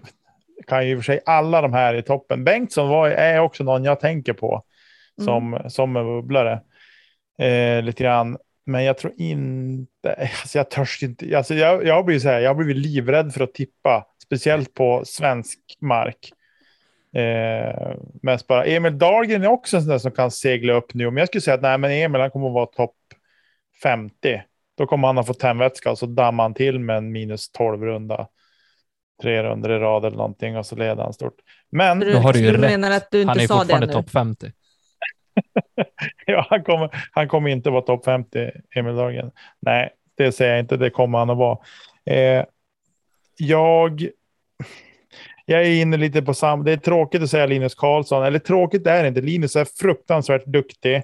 [0.68, 2.44] kan ju i och för sig alla de här i toppen.
[2.44, 4.64] Bengtsson var, är också någon jag tänker på
[5.26, 6.62] som, som en bubblare.
[7.40, 8.38] Eh, lite grann.
[8.66, 12.50] Men jag tror inte, alltså jag törs inte, alltså jag, jag, blir så här, jag
[12.50, 16.32] har blivit livrädd för att tippa, speciellt på svensk mark.
[17.16, 21.06] Eh, mest bara, Emil Dahlgren är också en sån där som kan segla upp nu.
[21.08, 22.96] Om jag skulle säga att nej, men Emil han kommer att vara topp
[23.84, 24.42] 50.
[24.78, 27.84] Då kommer han att få tändvätska och så dammar han till med en minus 12
[27.84, 28.28] runda.
[29.22, 31.36] Tre runder i rad eller någonting och så leder han stort.
[31.70, 32.62] Men Du, Då har du ju du rätt.
[32.62, 34.52] menar att du Han inte är sa fortfarande topp 50.
[36.26, 39.32] ja, han, kommer, han kommer inte vara topp 50, Emil Dahlgren.
[39.60, 40.78] Nej, det säger jag inte.
[40.78, 41.58] Det kommer han att vara.
[42.06, 42.46] Eh,
[43.38, 44.08] jag,
[45.46, 46.64] jag är inne lite på samma.
[46.64, 48.24] Det är tråkigt att säga Linus Karlsson.
[48.24, 49.22] Eller tråkigt är det inte.
[49.22, 51.04] Linus är fruktansvärt duktig.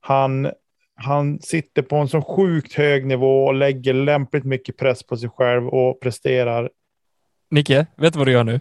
[0.00, 0.50] Han,
[0.94, 5.28] han sitter på en så sjukt hög nivå och lägger lämpligt mycket press på sig
[5.28, 6.70] själv och presterar.
[7.50, 8.60] Nicke, vet du vad du gör nu?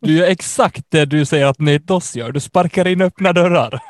[0.00, 2.32] Du gör exakt det du säger att Nate Doss gör.
[2.32, 3.80] Du sparkar in öppna dörrar.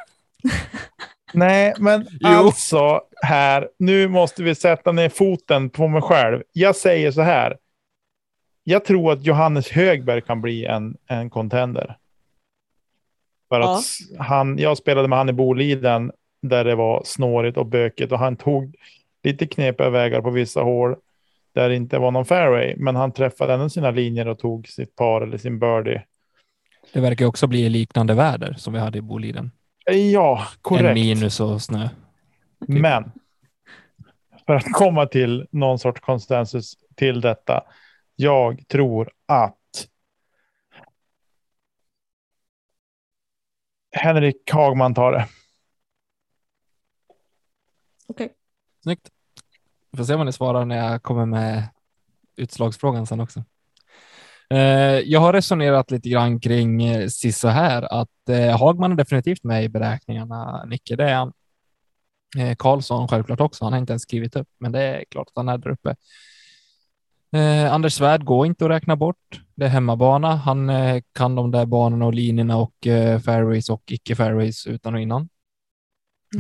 [1.33, 2.29] Nej, men Jo.
[2.29, 6.43] alltså här, nu måste vi sätta ner foten på mig själv.
[6.53, 7.57] Jag säger så här.
[8.71, 11.97] Jag tror att Johannes Högberg kan bli en, en contender.
[13.49, 13.77] För Ja.
[13.79, 13.85] att
[14.27, 16.12] han, jag spelade med han i Boliden
[16.43, 18.77] där det var snårigt och bökigt och han tog
[19.23, 20.97] lite knepiga vägar på vissa hål
[21.53, 24.97] där det inte var någon fairway, men han träffade ändå sina linjer och tog sitt
[24.97, 26.03] par eller sin birdie.
[26.93, 29.51] Det verkar också bli liknande väder som vi hade i Boliden.
[30.12, 30.85] Ja, korrekt.
[30.89, 31.89] En minus och snö.
[32.66, 33.12] Men
[34.47, 37.62] för att komma till någon sorts konsensus till detta.
[38.21, 39.89] Jag tror att
[43.93, 45.29] Henrik Hagman tar det.
[48.07, 48.33] Okej.
[48.83, 49.09] Snyggt.
[49.91, 51.68] Vi får se vad ni svarar när jag kommer med
[52.37, 53.45] utslagsfrågan sen också.
[54.51, 54.59] Eh,
[55.05, 59.64] Jag har resonerat lite grann kring eh, så här att eh, Hagman är definitivt med
[59.64, 61.33] i beräkningarna, Nicke, det är han.
[62.59, 65.49] Karlsson självklart också, han har inte ens skrivit upp, men det är klart att han
[65.49, 65.97] är där uppe.
[67.33, 69.43] Eh, Anders Svärd går inte att räkna bort.
[69.55, 70.37] Det är hemmabana.
[70.37, 74.95] Han eh, kan de där banorna och linjerna och eh, fairways och icke fairways utan
[74.95, 75.22] och innan.
[75.22, 75.28] Eh,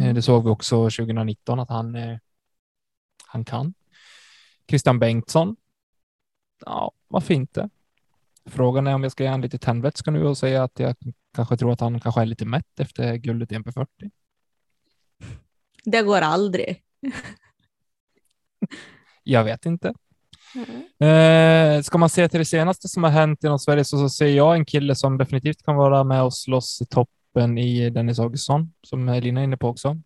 [0.02, 0.14] Mm.
[0.14, 2.18] Det såg vi också 2019 att han, eh,
[3.26, 3.74] han kan.
[4.68, 5.56] Christian Bengtsson.
[6.66, 7.68] Ja, varför inte?
[8.46, 10.96] Frågan är om jag ska ge honom lite tändvätska nu och säga att jag
[11.34, 14.10] kanske tror att han kanske är lite mätt efter guldet i MP40.
[15.84, 16.82] Det går aldrig.
[19.22, 19.94] Jag vet inte.
[21.00, 24.26] Eh, ska man se till det senaste som har hänt inom Sverige så, så ser
[24.26, 28.72] jag en kille som definitivt kan vara med och slåss i toppen i Dennis Augustsson,
[28.82, 30.00] som Elina är inne på också.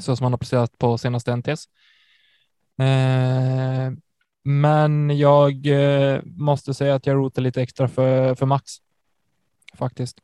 [0.00, 1.68] Så som han har presterat på senaste NTS.
[2.78, 3.92] Eh,
[4.44, 8.72] men jag eh, måste säga att jag rotar lite extra för, för Max.
[9.74, 10.18] Faktiskt.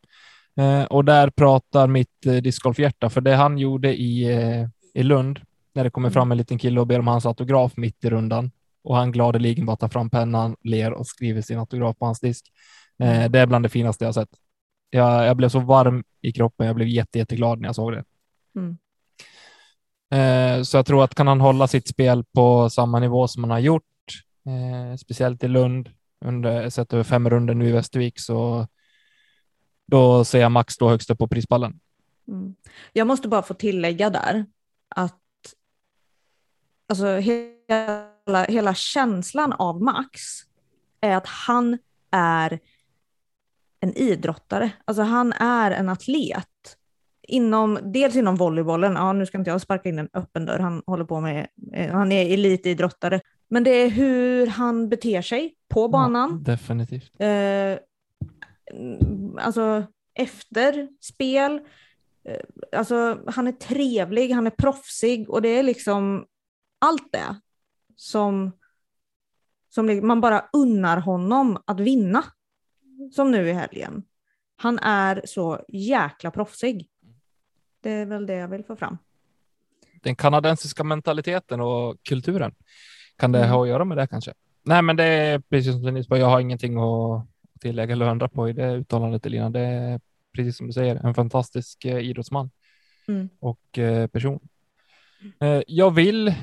[0.57, 5.41] Eh, och där pratar mitt eh, discgolfhjärta, för det han gjorde i, eh, i Lund,
[5.73, 8.51] när det kommer fram en liten kille och ber om hans autograf mitt i rundan
[8.89, 12.53] och han gladeligen bara tar fram pennan, ler och skriver sin autograf på hans disk.
[12.99, 14.29] Eh, det är bland det finaste jag sett.
[14.91, 16.67] Jag, jag blev så varm i kroppen.
[16.67, 18.05] Jag blev jätte, jätteglad när jag såg det.
[18.57, 18.79] Mm.
[20.11, 23.51] Eh, så jag tror att kan han hålla sitt spel på samma nivå som han
[23.51, 23.85] har gjort,
[24.47, 25.91] eh, speciellt i Lund,
[26.25, 28.67] under, sett över fem runder nu i Västervik, så
[29.87, 31.81] då ser jag Max då högst upp på prispallen.
[32.29, 32.55] Mm.
[32.93, 34.47] Jag måste bara få tillägga där
[34.89, 35.15] att
[36.89, 40.21] alltså, hela, hela känslan av Max
[41.01, 41.79] är att han
[42.11, 42.61] är
[43.81, 44.71] en idrottare.
[44.85, 46.47] Alltså han är en atlet.
[47.23, 50.83] Inom, dels inom volleybollen, ja nu ska inte jag sparka in en öppen dörr, han
[50.87, 53.21] håller på med, eh, han är elitidrottare.
[53.49, 56.43] Men det är hur han beter sig på banan.
[56.47, 57.21] Ja, definitivt.
[57.21, 57.79] Eh,
[59.39, 61.61] alltså efter spel.
[62.25, 66.27] Eh, alltså han är trevlig, han är proffsig och det är liksom
[66.79, 67.41] allt det
[67.99, 68.53] som,
[69.69, 72.25] som man bara unnar honom att vinna.
[73.15, 74.03] Som nu i helgen.
[74.57, 76.89] Han är så jäkla proffsig.
[77.81, 78.99] Det är väl det jag vill få fram.
[80.03, 82.55] den kanadensiska mentaliteten och kulturen.
[83.17, 83.51] Kan det Mm.
[83.51, 84.35] ha att göra med det kanske?
[84.63, 87.27] Nej, men det är precis som Denise bara, jag har ingenting att
[87.61, 89.51] tillägga eller ändra på i det uttalandet Elina.
[89.51, 90.01] Det är
[90.33, 92.51] precis som du säger, en fantastisk eh, idrottsman
[93.09, 93.29] Mm.
[93.41, 94.49] och eh, person.
[95.41, 96.35] Eh, jag vill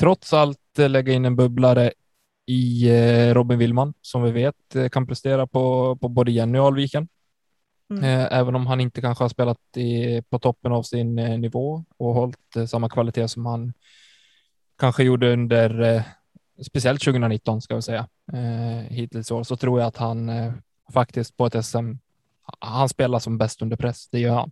[0.00, 1.92] trots allt lägga in en bubblare
[2.46, 6.66] i eh, Robin Willman som vi vet eh, kan prestera på, på både Jenny och
[6.66, 7.08] Alviken.
[7.90, 8.04] Mm.
[8.04, 12.14] Eh, även om han inte kanske har spelat i, på toppen av sin nivå och
[12.14, 13.72] hållit samma kvalitet som han
[14.78, 16.02] kanske gjorde under,
[16.66, 18.08] speciellt 2019 ska vi säga,
[18.88, 20.30] hittills i år, så tror jag att han
[20.92, 21.92] faktiskt på ett SM,
[22.58, 24.50] han spelar som bäst under press, det gör han.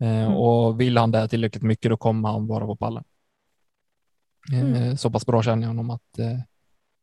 [0.00, 0.34] Mm.
[0.34, 3.04] Och vill han det tillräckligt mycket, då kommer han vara på pallen.
[4.52, 4.96] Eh, Mm.
[4.96, 6.38] Så pass bra känner jag honom att eh,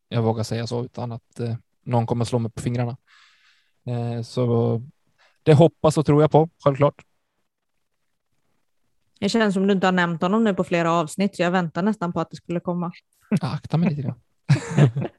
[0.09, 2.97] jag vågar säga så utan att eh, någon kommer slå mig på fingrarna.
[3.85, 4.81] Eh, så
[5.43, 7.05] det hoppas och tror jag på, självklart.
[9.19, 11.83] Det känns som du inte har nämnt honom nu på flera avsnitt, så jag väntar
[11.83, 12.91] nästan på att det skulle komma.
[13.41, 14.19] Akta mig lite grann.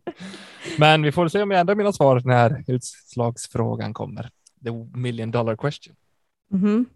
[0.78, 4.30] Men vi får se om jag ändrar mina svar när utslagsfrågan kommer.
[4.64, 5.96] The million dollar question.
[6.50, 6.86] Mhm.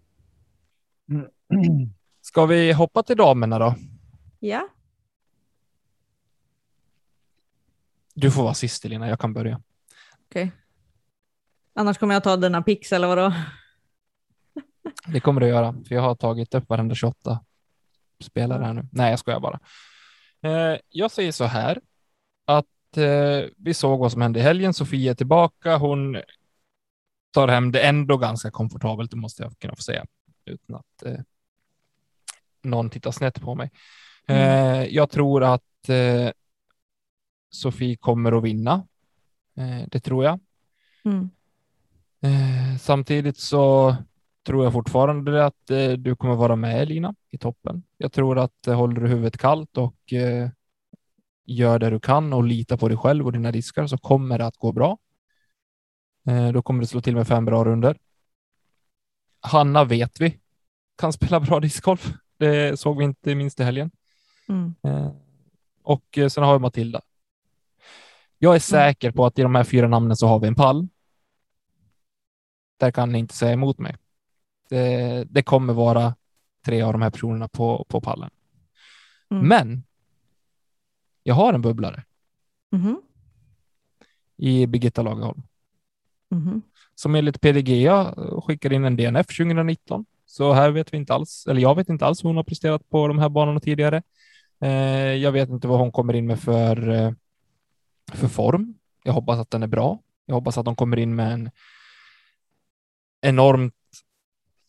[2.22, 3.74] Ska vi hoppa till damerna då?
[4.38, 4.68] Ja,
[8.20, 9.60] Du får vara sist Elina, jag kan börja.
[10.28, 10.52] okej.
[11.74, 13.32] Annars kommer jag ta dina pix eller vadå?
[15.06, 17.40] Det kommer du göra, för jag har tagit upp varenda 28
[18.20, 18.88] spelare här nu.
[18.92, 19.60] Nej, jag skojar bara.
[20.42, 21.80] Eh, jag säger så här
[22.44, 24.74] att eh, vi såg vad som hände i helgen.
[24.74, 25.76] Sofia är tillbaka.
[25.76, 26.22] Hon
[27.30, 30.06] tar hem det ändå ganska komfortabelt, det måste jag kunna få säga,
[30.44, 31.20] utan att eh,
[32.62, 33.70] någon tittar snett på mig.
[34.26, 35.62] Eh, jag tror att
[37.50, 38.86] Sofie kommer att vinna.
[39.56, 40.40] Eh, det tror jag.
[41.04, 41.30] Mm.
[42.20, 43.96] Eh, samtidigt så
[44.46, 47.82] tror jag fortfarande att eh, du kommer vara med Lina i toppen.
[47.96, 50.12] Jag tror att håller du huvudet kallt och
[51.44, 54.46] gör det du kan och litar på dig själv och dina diskar så kommer det
[54.46, 54.98] att gå bra.
[56.54, 57.98] Då kommer du slå till med fem bra runder.
[59.40, 60.38] Hanna vet vi
[60.98, 62.12] kan spela bra discgolf.
[62.36, 63.90] Det såg vi inte minst i helgen.
[64.48, 64.74] Mm.
[65.82, 67.00] Och sen har vi Matilda.
[68.42, 70.88] Jag är säker på att i de här fyra namnen så har vi en pall.
[72.76, 73.96] Där kan ni inte säga emot mig.
[74.68, 76.14] Det, det kommer vara
[76.66, 78.30] tre av de här personerna på, på pallen.
[79.30, 79.48] Mm.
[79.48, 79.84] Men
[81.22, 82.04] jag har en bubblare
[82.72, 83.00] Mhm.
[84.36, 85.42] i Birgitta Lagerholm
[86.30, 86.62] Mhm.
[86.94, 88.14] som enligt PDGA
[88.46, 90.06] skickade in en DNF 2019.
[90.26, 92.88] Så här vet vi inte alls, eller jag vet inte alls hur hon har presterat
[92.88, 94.02] på de här banorna tidigare.
[94.60, 97.12] Eh, jag vet inte vad hon kommer in med för, eh,
[98.16, 98.74] för form.
[99.02, 100.00] Jag hoppas att den är bra.
[100.26, 101.50] Jag hoppas att de kommer in med en
[103.20, 103.74] enormt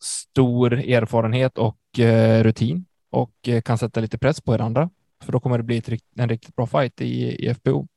[0.02, 4.90] stor erfarenhet och eh, rutin och eh, kan sätta lite press på er andra.
[5.20, 7.88] För då kommer det bli ett, en riktigt bra fight i, i FBO.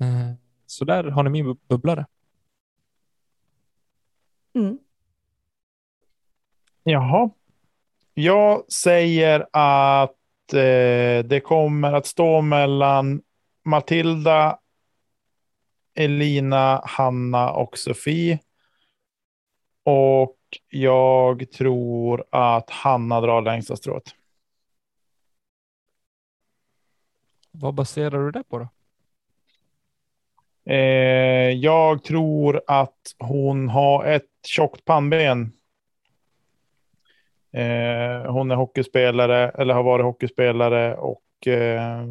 [0.00, 0.32] Eh,
[0.66, 2.06] så där har ni min bub- bubblare.
[4.54, 4.78] Mm.
[6.82, 7.30] Jaha.
[8.14, 13.22] Jag säger att eh, det kommer att stå mellan
[13.68, 14.58] Matilda,
[15.94, 18.38] Elina, Hanna och Sofie.
[19.82, 20.38] Och
[20.68, 24.14] jag tror att Hanna drar längsta strået.
[27.50, 28.68] Vad baserar du det på då?
[30.72, 35.52] Eh, jag tror att hon har ett tjockt pannben.
[37.52, 42.06] Eh, hon är hockeyspelare eller har varit hockeyspelare och eh,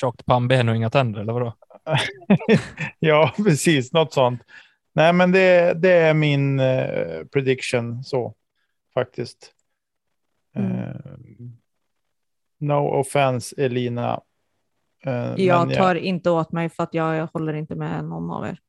[0.00, 1.52] Tjockt pannben och inga tänder eller vadå?
[2.98, 4.42] ja, precis något sånt.
[4.92, 8.34] Nej, men det, det är min eh, prediction så
[8.94, 9.52] faktiskt.
[10.56, 10.72] Mm.
[10.72, 10.94] Eh,
[12.58, 14.20] no offense Elina.
[15.04, 18.46] Eh, Jag men tar inte åt mig för att jag håller inte med någon av
[18.46, 18.60] er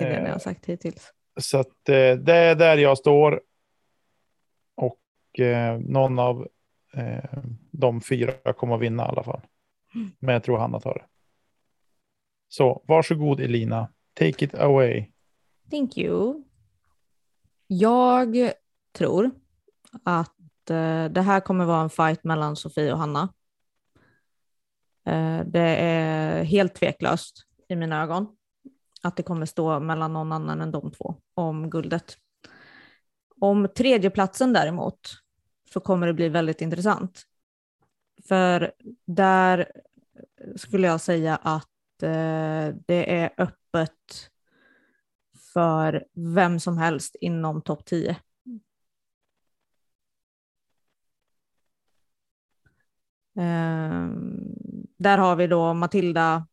[0.00, 1.12] i det ni Eh, har sagt hittills.
[1.40, 3.42] Så att eh, det är där jag står.
[4.74, 6.48] Och eh, någon av
[6.94, 7.38] eh,
[7.70, 9.40] de fyra kommer att vinna i alla fall.
[10.18, 11.04] Men jag tror Hanna tar det.
[12.48, 13.88] Så varsågod Elina.
[14.14, 15.06] Take it away.
[15.70, 16.44] Thank you.
[17.66, 18.52] Jag
[18.92, 19.30] tror
[20.04, 23.34] att eh, det här kommer vara en fight mellan Sofie och Hanna.
[25.06, 28.26] Eh, det är helt tveklöst i mina ögon
[29.02, 32.16] att det kommer stå mellan någon annan än de två om guldet.
[33.40, 35.00] Om tredjeplatsen däremot
[35.72, 37.22] så kommer det bli väldigt intressant.
[38.28, 38.72] För
[39.04, 39.72] där
[40.56, 44.30] skulle jag säga att eh, det är öppet
[45.52, 48.10] för vem som helst inom topp 10.
[53.36, 54.08] Eh,
[54.96, 56.46] där har vi då Matilda,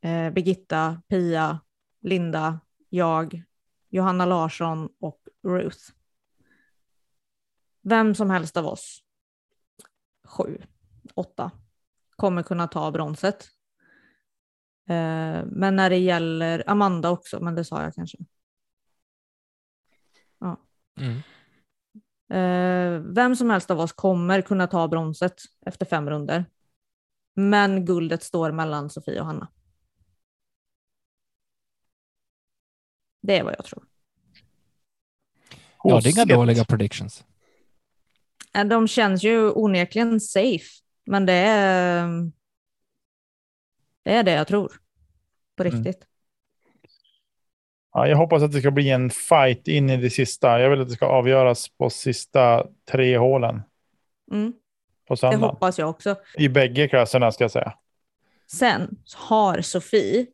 [0.00, 1.60] eh, Birgitta, Pia,
[2.00, 3.42] Linda, jag,
[3.88, 5.80] Johanna Larsson och Ruth.
[7.82, 9.02] Vem som helst av oss,
[10.24, 10.62] sju,
[11.14, 11.50] åtta,
[12.16, 13.48] kommer kunna ta bronset.
[14.88, 18.18] Eh, men när det gäller Amanda också, men det sa jag kanske.
[21.00, 21.22] Mm.
[22.30, 26.44] Eh, vem som helst av oss kommer kunna ta bronset efter fem runder.
[27.34, 29.48] Men guldet står mellan Sofie och Hanna.
[33.22, 33.84] Det är vad jag tror.
[35.84, 37.24] Ja, det är inga dåliga predictions.
[38.54, 42.08] Eh, De känns ju onekligen safe, men det är,
[44.02, 44.72] det är det jag tror.
[45.56, 45.74] På Mm.
[45.84, 46.06] riktigt.
[47.92, 50.60] Ja, jag hoppas att det ska bli en fight in i det sista.
[50.60, 53.62] Jag vill att det ska avgöras på sista tre hålen
[54.32, 54.52] Mm,
[55.08, 55.46] på det söndag.
[55.46, 56.16] hoppas jag också.
[56.34, 57.74] I bägge klasserna ska jag säga.
[58.46, 60.26] Sen har Sofie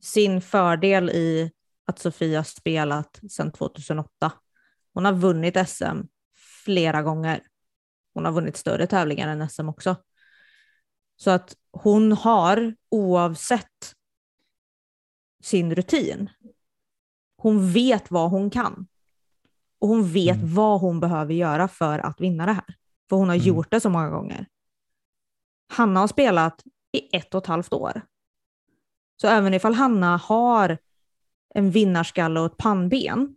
[0.00, 1.50] sin fördel i
[1.86, 4.32] att Sofie har spelat sedan 2008.
[4.94, 6.00] Hon har vunnit SM
[6.64, 7.40] flera gånger.
[8.16, 9.96] Hon har vunnit större tävlingar än SM också.
[11.16, 13.94] Så att hon har oavsett
[15.42, 16.30] sin rutin.
[17.36, 18.86] Hon vet vad hon kan.
[19.78, 20.54] Och hon vet Mm.
[20.54, 22.74] vad hon behöver göra för att vinna det här.
[23.08, 23.46] För hon har Mm.
[23.46, 24.46] gjort det så många gånger.
[25.68, 26.62] Hanna har spelat
[26.92, 28.00] i ett och ett halvt år.
[29.20, 30.78] Så även ifall Hanna har
[31.54, 33.36] en vinnarskalle och ett pannben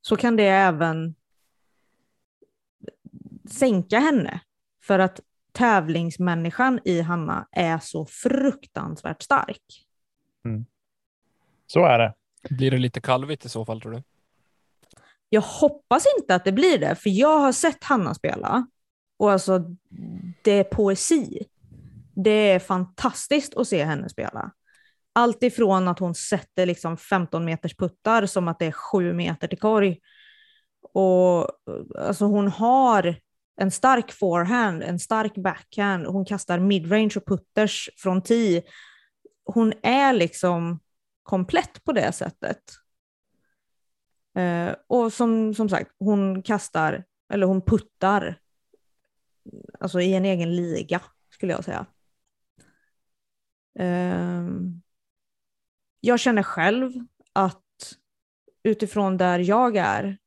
[0.00, 1.14] så kan det även
[3.50, 4.40] sänka henne.
[4.82, 5.20] För att
[5.52, 9.86] tävlingsmänniskan i Hanna är så fruktansvärt stark.
[11.66, 12.14] Så är det.
[12.50, 14.02] Blir det lite kalvigt i så fall tror du?
[15.28, 18.66] Jag hoppas inte att det blir det, för jag har sett Hanna spela.
[19.16, 19.58] Och alltså,
[20.42, 21.46] det är poesi.
[22.14, 24.50] Det är fantastiskt att se henne spela.
[25.12, 29.48] Allt ifrån att hon sätter liksom 15 meters puttar som att det är 7 meter
[29.48, 29.98] till korg.
[30.92, 31.48] Och
[31.98, 33.16] alltså hon har
[33.56, 36.06] en stark forehand, en stark backhand.
[36.06, 38.62] Hon kastar midrange och putters från tee.
[39.44, 40.80] Hon är liksom
[41.22, 42.62] komplett på det sättet.
[44.36, 48.40] Eh, och som, som sagt, hon kastar, eller hon puttar,
[49.80, 51.86] alltså i en egen liga skulle jag säga.
[53.78, 54.46] Eh,
[56.00, 56.92] jag känner själv
[57.32, 57.62] att
[58.62, 60.18] utifrån där jag är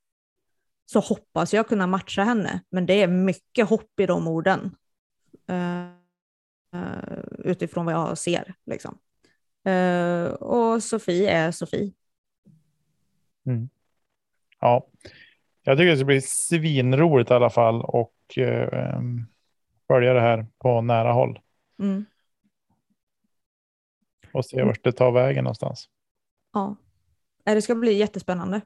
[0.91, 4.75] så hoppas jag kunna matcha henne, men det är mycket hopp i de orden.
[5.47, 5.83] Eh,
[6.81, 8.53] eh, utifrån vad jag ser.
[8.65, 8.97] Liksom.
[9.65, 11.93] Eh, och Sofie är Sofie.
[14.59, 14.87] Ja,
[15.63, 19.01] jag tycker det ska bli svinroligt i alla fall och eh,
[19.87, 21.39] följa det här på nära håll
[21.79, 22.05] Mm.
[24.33, 25.89] och se vart det tar vägen någonstans.
[26.53, 26.75] Ja,
[27.43, 28.61] det ska bli jättespännande.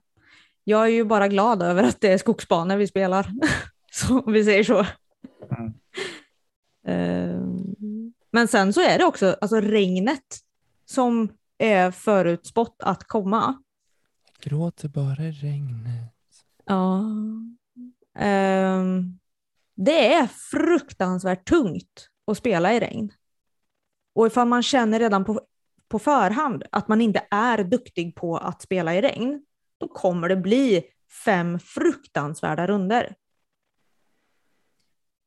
[0.64, 3.32] Jag är ju bara glad över att det är skogsbanor vi spelar,
[3.92, 4.86] så om vi säger så.
[5.58, 5.74] Mm.
[6.88, 7.40] Eh,
[8.32, 10.40] Men sen så är det också alltså regnet
[10.86, 13.64] som är förutspått att komma.
[14.40, 16.14] Gråter bara regnet.
[16.66, 17.04] Ja.
[18.20, 19.20] Ehm,
[19.76, 23.12] det är fruktansvärt tungt att spela i regn.
[24.16, 25.42] Och ifall man känner redan på,
[25.88, 29.46] på förhand att man inte är duktig på att spela i regn,
[29.84, 30.84] då kommer det bli
[31.26, 33.16] fem fruktansvärda runder.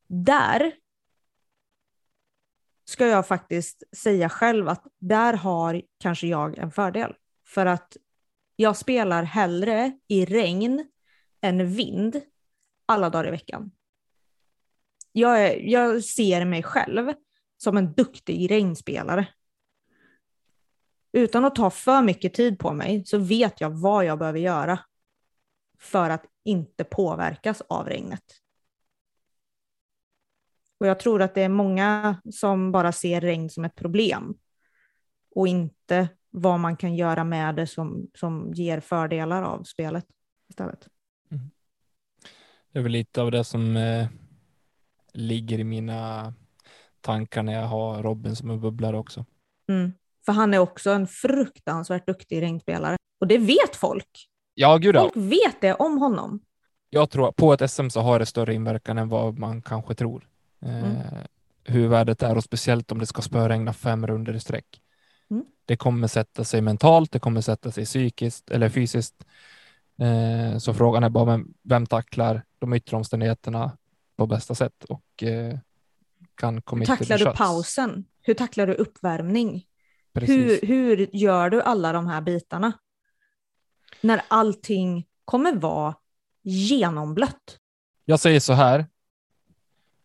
[0.08, 0.72] Där
[2.84, 7.14] ska jag faktiskt säga själv att där har kanske jag en fördel.
[7.46, 7.96] För att
[8.56, 10.88] jag spelar hellre i regn
[11.40, 12.20] än vind
[12.86, 13.70] alla dagar i veckan.
[15.12, 17.12] Jag, är, jag ser mig själv
[17.56, 19.28] som en duktig regnspelare.
[21.16, 24.78] Utan att ta för mycket tid på mig så vet jag vad jag behöver göra
[25.78, 28.22] för att inte påverkas av regnet.
[30.80, 34.34] Och jag tror att det är många som bara ser regn som ett problem
[35.34, 40.06] och inte vad man kan göra med det som, som ger fördelar av spelet
[40.48, 40.88] istället.
[42.72, 44.08] Det är väl lite av det som eh,
[45.12, 46.34] ligger i mina
[47.00, 49.24] tankar när jag har Robin som en bubblare också.
[49.68, 49.92] Mm.
[50.26, 52.96] För han är också en fruktansvärt duktig regnspelare.
[53.20, 54.28] Och det vet folk.
[54.54, 54.96] Ja, gud.
[54.96, 56.40] Folk vet det om honom.
[56.90, 60.28] Jag tror på ett SM så har det större inverkan än vad man kanske tror.
[60.62, 60.96] Eh, Mm.
[61.68, 64.80] Hur värdet är och speciellt om det ska spöregna fem runder i sträck.
[65.30, 65.44] Mm.
[65.64, 69.24] Det kommer sätta sig mentalt, det kommer sätta sig psykiskt eller fysiskt.
[69.98, 73.76] Eh, så frågan är bara vem, vem tacklar de yttre omständigheterna
[74.16, 75.58] på bästa sätt och eh,
[76.34, 78.04] kan Hur to the tacklar du pausen?
[78.22, 79.66] Hur tacklar du uppvärmning?
[80.16, 80.62] Precis.
[80.62, 82.72] Hur, hur gör du alla de här bitarna?
[84.00, 85.94] När allting kommer vara
[86.42, 87.58] genomblött.
[88.04, 88.86] Jag säger så här.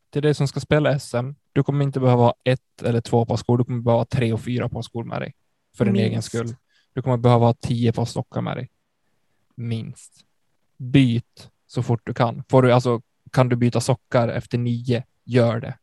[0.09, 3.38] Till dig som ska spela SM, du kommer inte behöva ha ett eller två par
[3.38, 3.57] skor.
[3.57, 5.36] Du kommer behöva ha tre och fyra par skor med dig
[5.76, 6.09] för din Minst.
[6.09, 6.55] egen skull.
[6.93, 8.70] Du kommer behöva ha tio par stockar med dig.
[9.55, 10.26] Minst.
[10.78, 12.43] Byt så fort du kan.
[12.49, 13.01] Får du, alltså,
[13.32, 15.78] kan du byta sockar efter nio, gör det.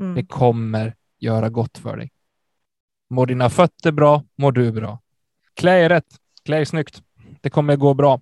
[0.00, 0.14] Mm.
[0.14, 2.10] Det kommer göra gott för dig.
[3.10, 5.00] Mår dina fötter bra, mår du bra.
[5.54, 6.06] Klä er rätt,
[6.44, 7.02] klä er snyggt.
[7.40, 8.20] Det kommer gå bra.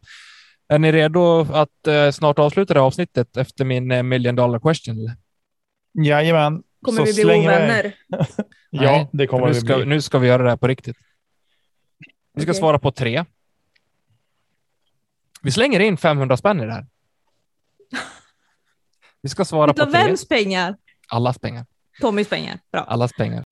[0.68, 4.58] Är ni redo att eh, snart avsluta det här avsnittet efter min eh, million dollar
[4.58, 4.98] question?
[4.98, 5.16] eller?
[6.06, 6.62] Jajamän.
[6.82, 7.94] Kommer så vi bli ovänner?
[8.70, 9.86] Ja, Nej, det kommer nu vi ska, bli.
[9.86, 10.96] Nu ska vi göra det här på riktigt.
[12.34, 12.60] Vi ska Okej.
[12.60, 13.24] svara på tre.
[15.42, 16.86] Vi slänger in 500 spänn i det här.
[19.22, 20.04] Vi ska svara på tre.
[20.04, 20.76] vems pengar?
[21.08, 21.66] Allas pengar.
[22.00, 22.58] Tommys pengar.
[22.72, 22.80] Bra.
[22.80, 23.44] Allas pengar.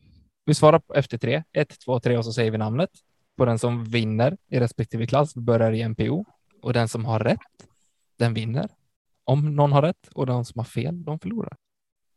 [0.45, 1.43] Vi svarar på- efter tre.
[1.53, 2.91] Ett, två, tre och så säger vi namnet
[3.37, 5.37] på den som vinner i respektive klass.
[5.37, 6.25] Vi börjar i NPO
[6.63, 7.39] och den som har rätt,
[8.19, 8.69] den vinner.
[9.25, 11.57] Om någon har rätt och de som har fel, de förlorar.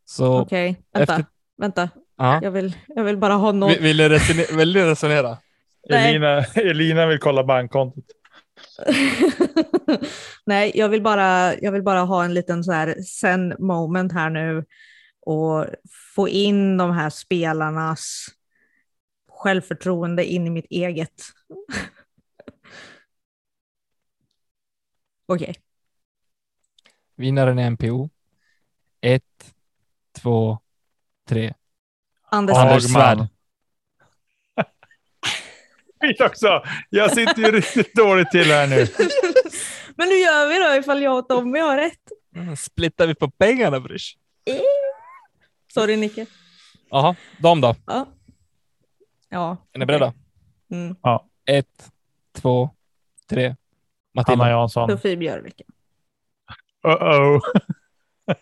[0.04, 1.12] Så Okej, vänta.
[1.12, 1.26] efter-
[1.56, 1.90] Vänta.
[2.16, 2.40] ja.
[2.42, 3.70] Jag, vill, jag vill bara ha någon.
[3.70, 5.38] Vill, vill, du resonera, vill du resonera?
[5.90, 8.04] Elina, Elina vill kolla bankkontot.
[10.46, 14.30] Nej, jag vill, bara, jag vill bara ha en liten så här sen moment här
[14.30, 14.64] nu
[15.28, 15.66] och
[16.14, 18.26] få in de här spelarnas
[19.28, 21.22] självförtroende in i mitt eget.
[25.26, 25.54] Okej,
[27.16, 28.10] Vinnaren är NPO.
[29.00, 29.54] Ett,
[30.22, 30.58] två,
[31.28, 31.54] tre.
[32.30, 32.56] Anders.
[32.56, 32.92] Anders.
[32.92, 33.18] Svärd.
[36.00, 36.62] Mitt också.
[36.90, 38.76] Jag sitter ju riktigt dåligt till här nu.
[39.96, 42.58] Men hur gör vi då ifall jag och Tommy har rätt?
[42.58, 44.18] Splittar vi på pengarna Brysch?
[45.78, 46.26] Sorry Nicke.
[46.90, 47.74] Jaha, de då?
[47.86, 48.06] Ja.
[49.28, 49.56] Ja.
[49.72, 50.14] Är ni beredda?
[50.70, 50.96] Mm.
[51.46, 51.92] Ett,
[52.32, 52.70] två,
[53.30, 53.56] tre.
[54.14, 54.44] Matilda.
[54.44, 54.90] Hanna Jansson.
[54.90, 55.62] Sofie Björvik.
[56.86, 57.40] Uh-oh.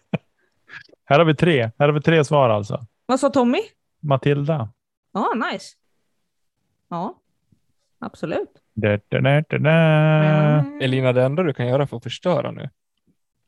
[1.05, 1.71] här har vi tre.
[1.79, 2.87] Här har vi tre svar alltså.
[3.07, 3.61] Vad sa Tommy?
[4.01, 4.73] Matilda.
[5.13, 5.77] Ja, nice.
[6.89, 7.21] Ja,
[7.99, 8.51] absolut.
[8.75, 10.65] Da, da, da, da, da.
[10.81, 12.71] Elina, det enda du kan göra för att förstöra nu,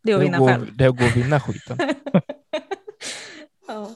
[0.03, 0.76] Det är att det är vinna själv.
[0.76, 1.78] det är att gå och vinna skiten.
[3.69, 3.95] Ja.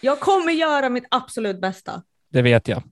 [0.00, 2.02] Jag kommer göra mitt absolut bästa.
[2.28, 2.82] Det vet jag.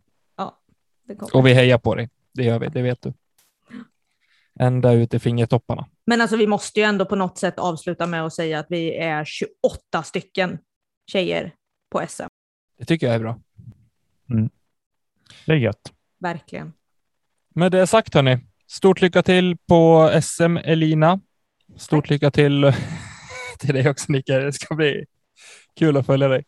[1.13, 1.37] Det kommer.
[1.37, 2.11] Och vi hejar på dig.
[2.35, 3.13] Det gör vi, det vet du.
[4.61, 5.89] Ända ut i fingertopparna.
[6.07, 8.97] Men alltså vi måste ju ändå på något sätt avsluta med att säga att vi
[8.97, 10.59] är 28 stycken
[11.07, 11.55] tjejer
[11.91, 12.23] på SM.
[12.79, 13.41] Det tycker jag är bra.
[15.47, 15.93] Det är gött.
[16.19, 16.73] Verkligen.
[17.55, 21.21] Med det sagt hörni, stort lycka till på SM Elina.
[21.77, 22.73] Stort lycka till
[23.59, 24.39] till dig också Nicke.
[24.39, 25.05] Det ska bli
[25.77, 26.45] kul att följa dig.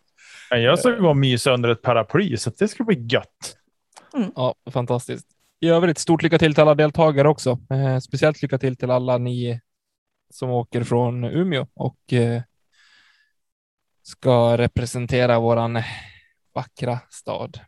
[0.50, 3.56] Men Jag ska gå och mysa under ett paraply så att det ska bli gött.
[4.34, 5.26] Ja, fantastiskt.
[5.60, 7.58] I övrigt, stort lycka till till alla deltagare också.
[7.70, 9.60] Eh, speciellt lycka till till alla ni
[10.30, 12.42] som åker från Umeå och eh,
[14.02, 15.82] ska representera våran
[16.54, 17.60] vackra stad.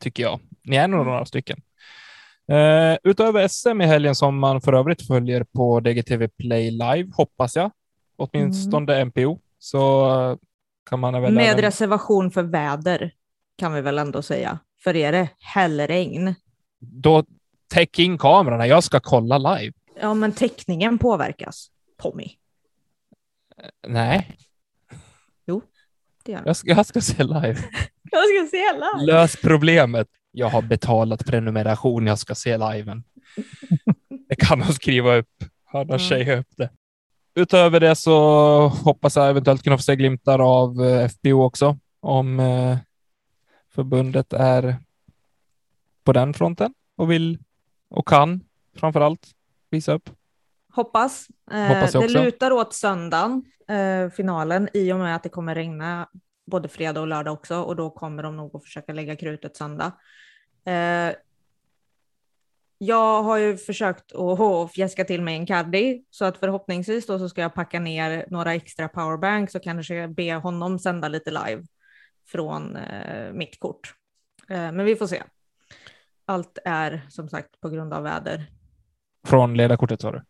[0.00, 0.40] Tycker jag.
[0.64, 1.62] Ni är nog några stycken.
[2.52, 7.56] Eh, utöver SM i helgen som man för övrigt följer på DGTV Play Live, hoppas
[7.56, 7.70] jag,
[8.16, 9.40] åtminstone MPO,
[9.70, 10.36] så eh,
[10.90, 11.60] kan man väl Med även...
[11.62, 13.12] reservation för väder
[13.56, 14.58] kan vi väl ändå säga.
[14.84, 16.34] För är det hällregn,
[16.80, 17.24] Då
[17.68, 19.72] täck in kamerorna, jag ska kolla live.
[20.00, 21.70] ja men täckningen påverkas.
[22.02, 22.28] Tommy,
[23.86, 24.36] Nej,
[26.24, 27.56] det gör jag ska, jag ska se live.
[28.10, 29.02] Jag ska se alla.
[29.02, 30.08] Lös problemet.
[30.32, 33.04] Jag har betalat prenumeration, jag ska se liven.
[34.28, 35.98] Det kan man skriva upp, annars Mm.
[36.08, 36.70] säger jag upp det.
[37.38, 38.16] Utöver det så
[38.68, 42.78] hoppas jag eventuellt kunna få se glimtar av eh, FBO också, om eh,
[43.74, 44.76] förbundet är
[46.04, 47.38] på den fronten och vill
[47.90, 48.40] och kan
[48.76, 49.26] framför allt
[49.70, 50.10] visa upp.
[50.72, 51.28] Hoppas.
[51.50, 53.44] Eh, Hoppas det lutar åt söndagen,
[54.16, 56.08] finalen, i och med att det kommer regna
[56.46, 59.92] både fredag och lördag också och då kommer de nog att försöka lägga krutet söndag.
[62.78, 67.28] Jag har ju försökt att fjäska till mig en caddy så att förhoppningsvis då så
[67.28, 71.64] ska jag packa ner några extra powerbanks och kanske be honom sända lite live
[72.26, 73.94] från eh, mitt kort.
[74.48, 75.22] Eh, men vi får se.
[76.24, 78.46] Allt är som sagt på grund av väder.
[79.26, 80.22] Från ledarkortet sa du?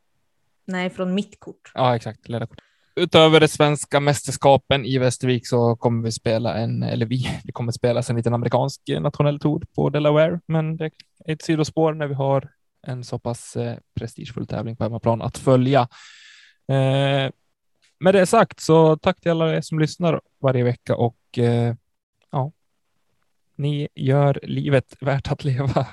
[0.64, 1.72] Nej, från mitt kort.
[1.74, 2.28] Ja, exakt.
[2.28, 2.60] Ledarkort.
[2.98, 7.72] Utöver det svenska mästerskapen i Västervik så kommer vi spela en, eller vi, det kommer
[7.72, 12.14] spelas en liten amerikansk nationell tour på Delaware, men det är ett sidospår när vi
[12.14, 12.50] har
[12.86, 15.80] en så pass eh, prestigefull tävling på hemmaplan att följa.
[16.68, 17.30] Eh,
[18.00, 21.74] med det sagt så tack till alla er som lyssnar varje vecka och eh,
[22.30, 22.52] ja,
[23.56, 25.86] ni gör livet värt att leva.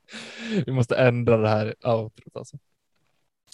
[0.66, 2.58] vi måste ändra det här outrot alltså.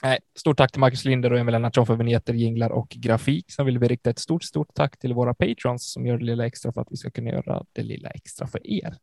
[0.03, 3.53] Nej, stort tack till Marcus Linder och Emil Lennartsson för vignetter, jinglar och grafik.
[3.53, 6.46] Sen vill vi rikta ett stort, stort tack till våra patrons som gör det lilla
[6.46, 8.96] extra för att vi ska kunna göra det lilla extra för er.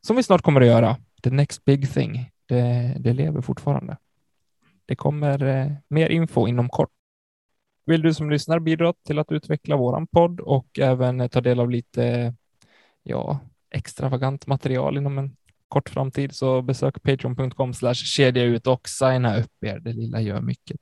[0.00, 0.96] Som vi snart kommer att göra.
[1.22, 2.30] The next big thing.
[2.46, 3.96] Det, det lever fortfarande.
[4.86, 6.90] Det kommer eh, mer info inom kort.
[7.86, 11.60] Vill du som lyssnar bidra till att utveckla våran podd och även eh, ta del
[11.60, 12.34] av lite
[13.02, 13.40] ja,
[13.70, 15.36] extravagant material inom en
[15.72, 19.78] kort framtid så besök patreon.com slash kedja ut och signa upp er.
[19.78, 20.80] Det lilla gör mycket.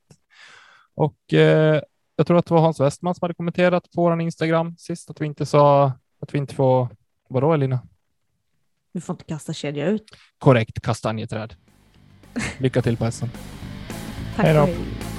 [0.95, 1.81] Och eh,
[2.15, 5.21] jag tror att det var Hans Westman som hade kommenterat på vår Instagram sist att
[5.21, 5.85] vi inte sa
[6.21, 6.87] att vi inte får,
[7.29, 7.79] vadå Elina?
[8.93, 10.03] Du får inte kasta kedja ut.
[10.37, 11.55] Korrekt kastanjeträd.
[12.57, 13.29] Lycka till på hästen.
[14.35, 14.61] Tack Hej då.
[14.61, 15.10] och hej.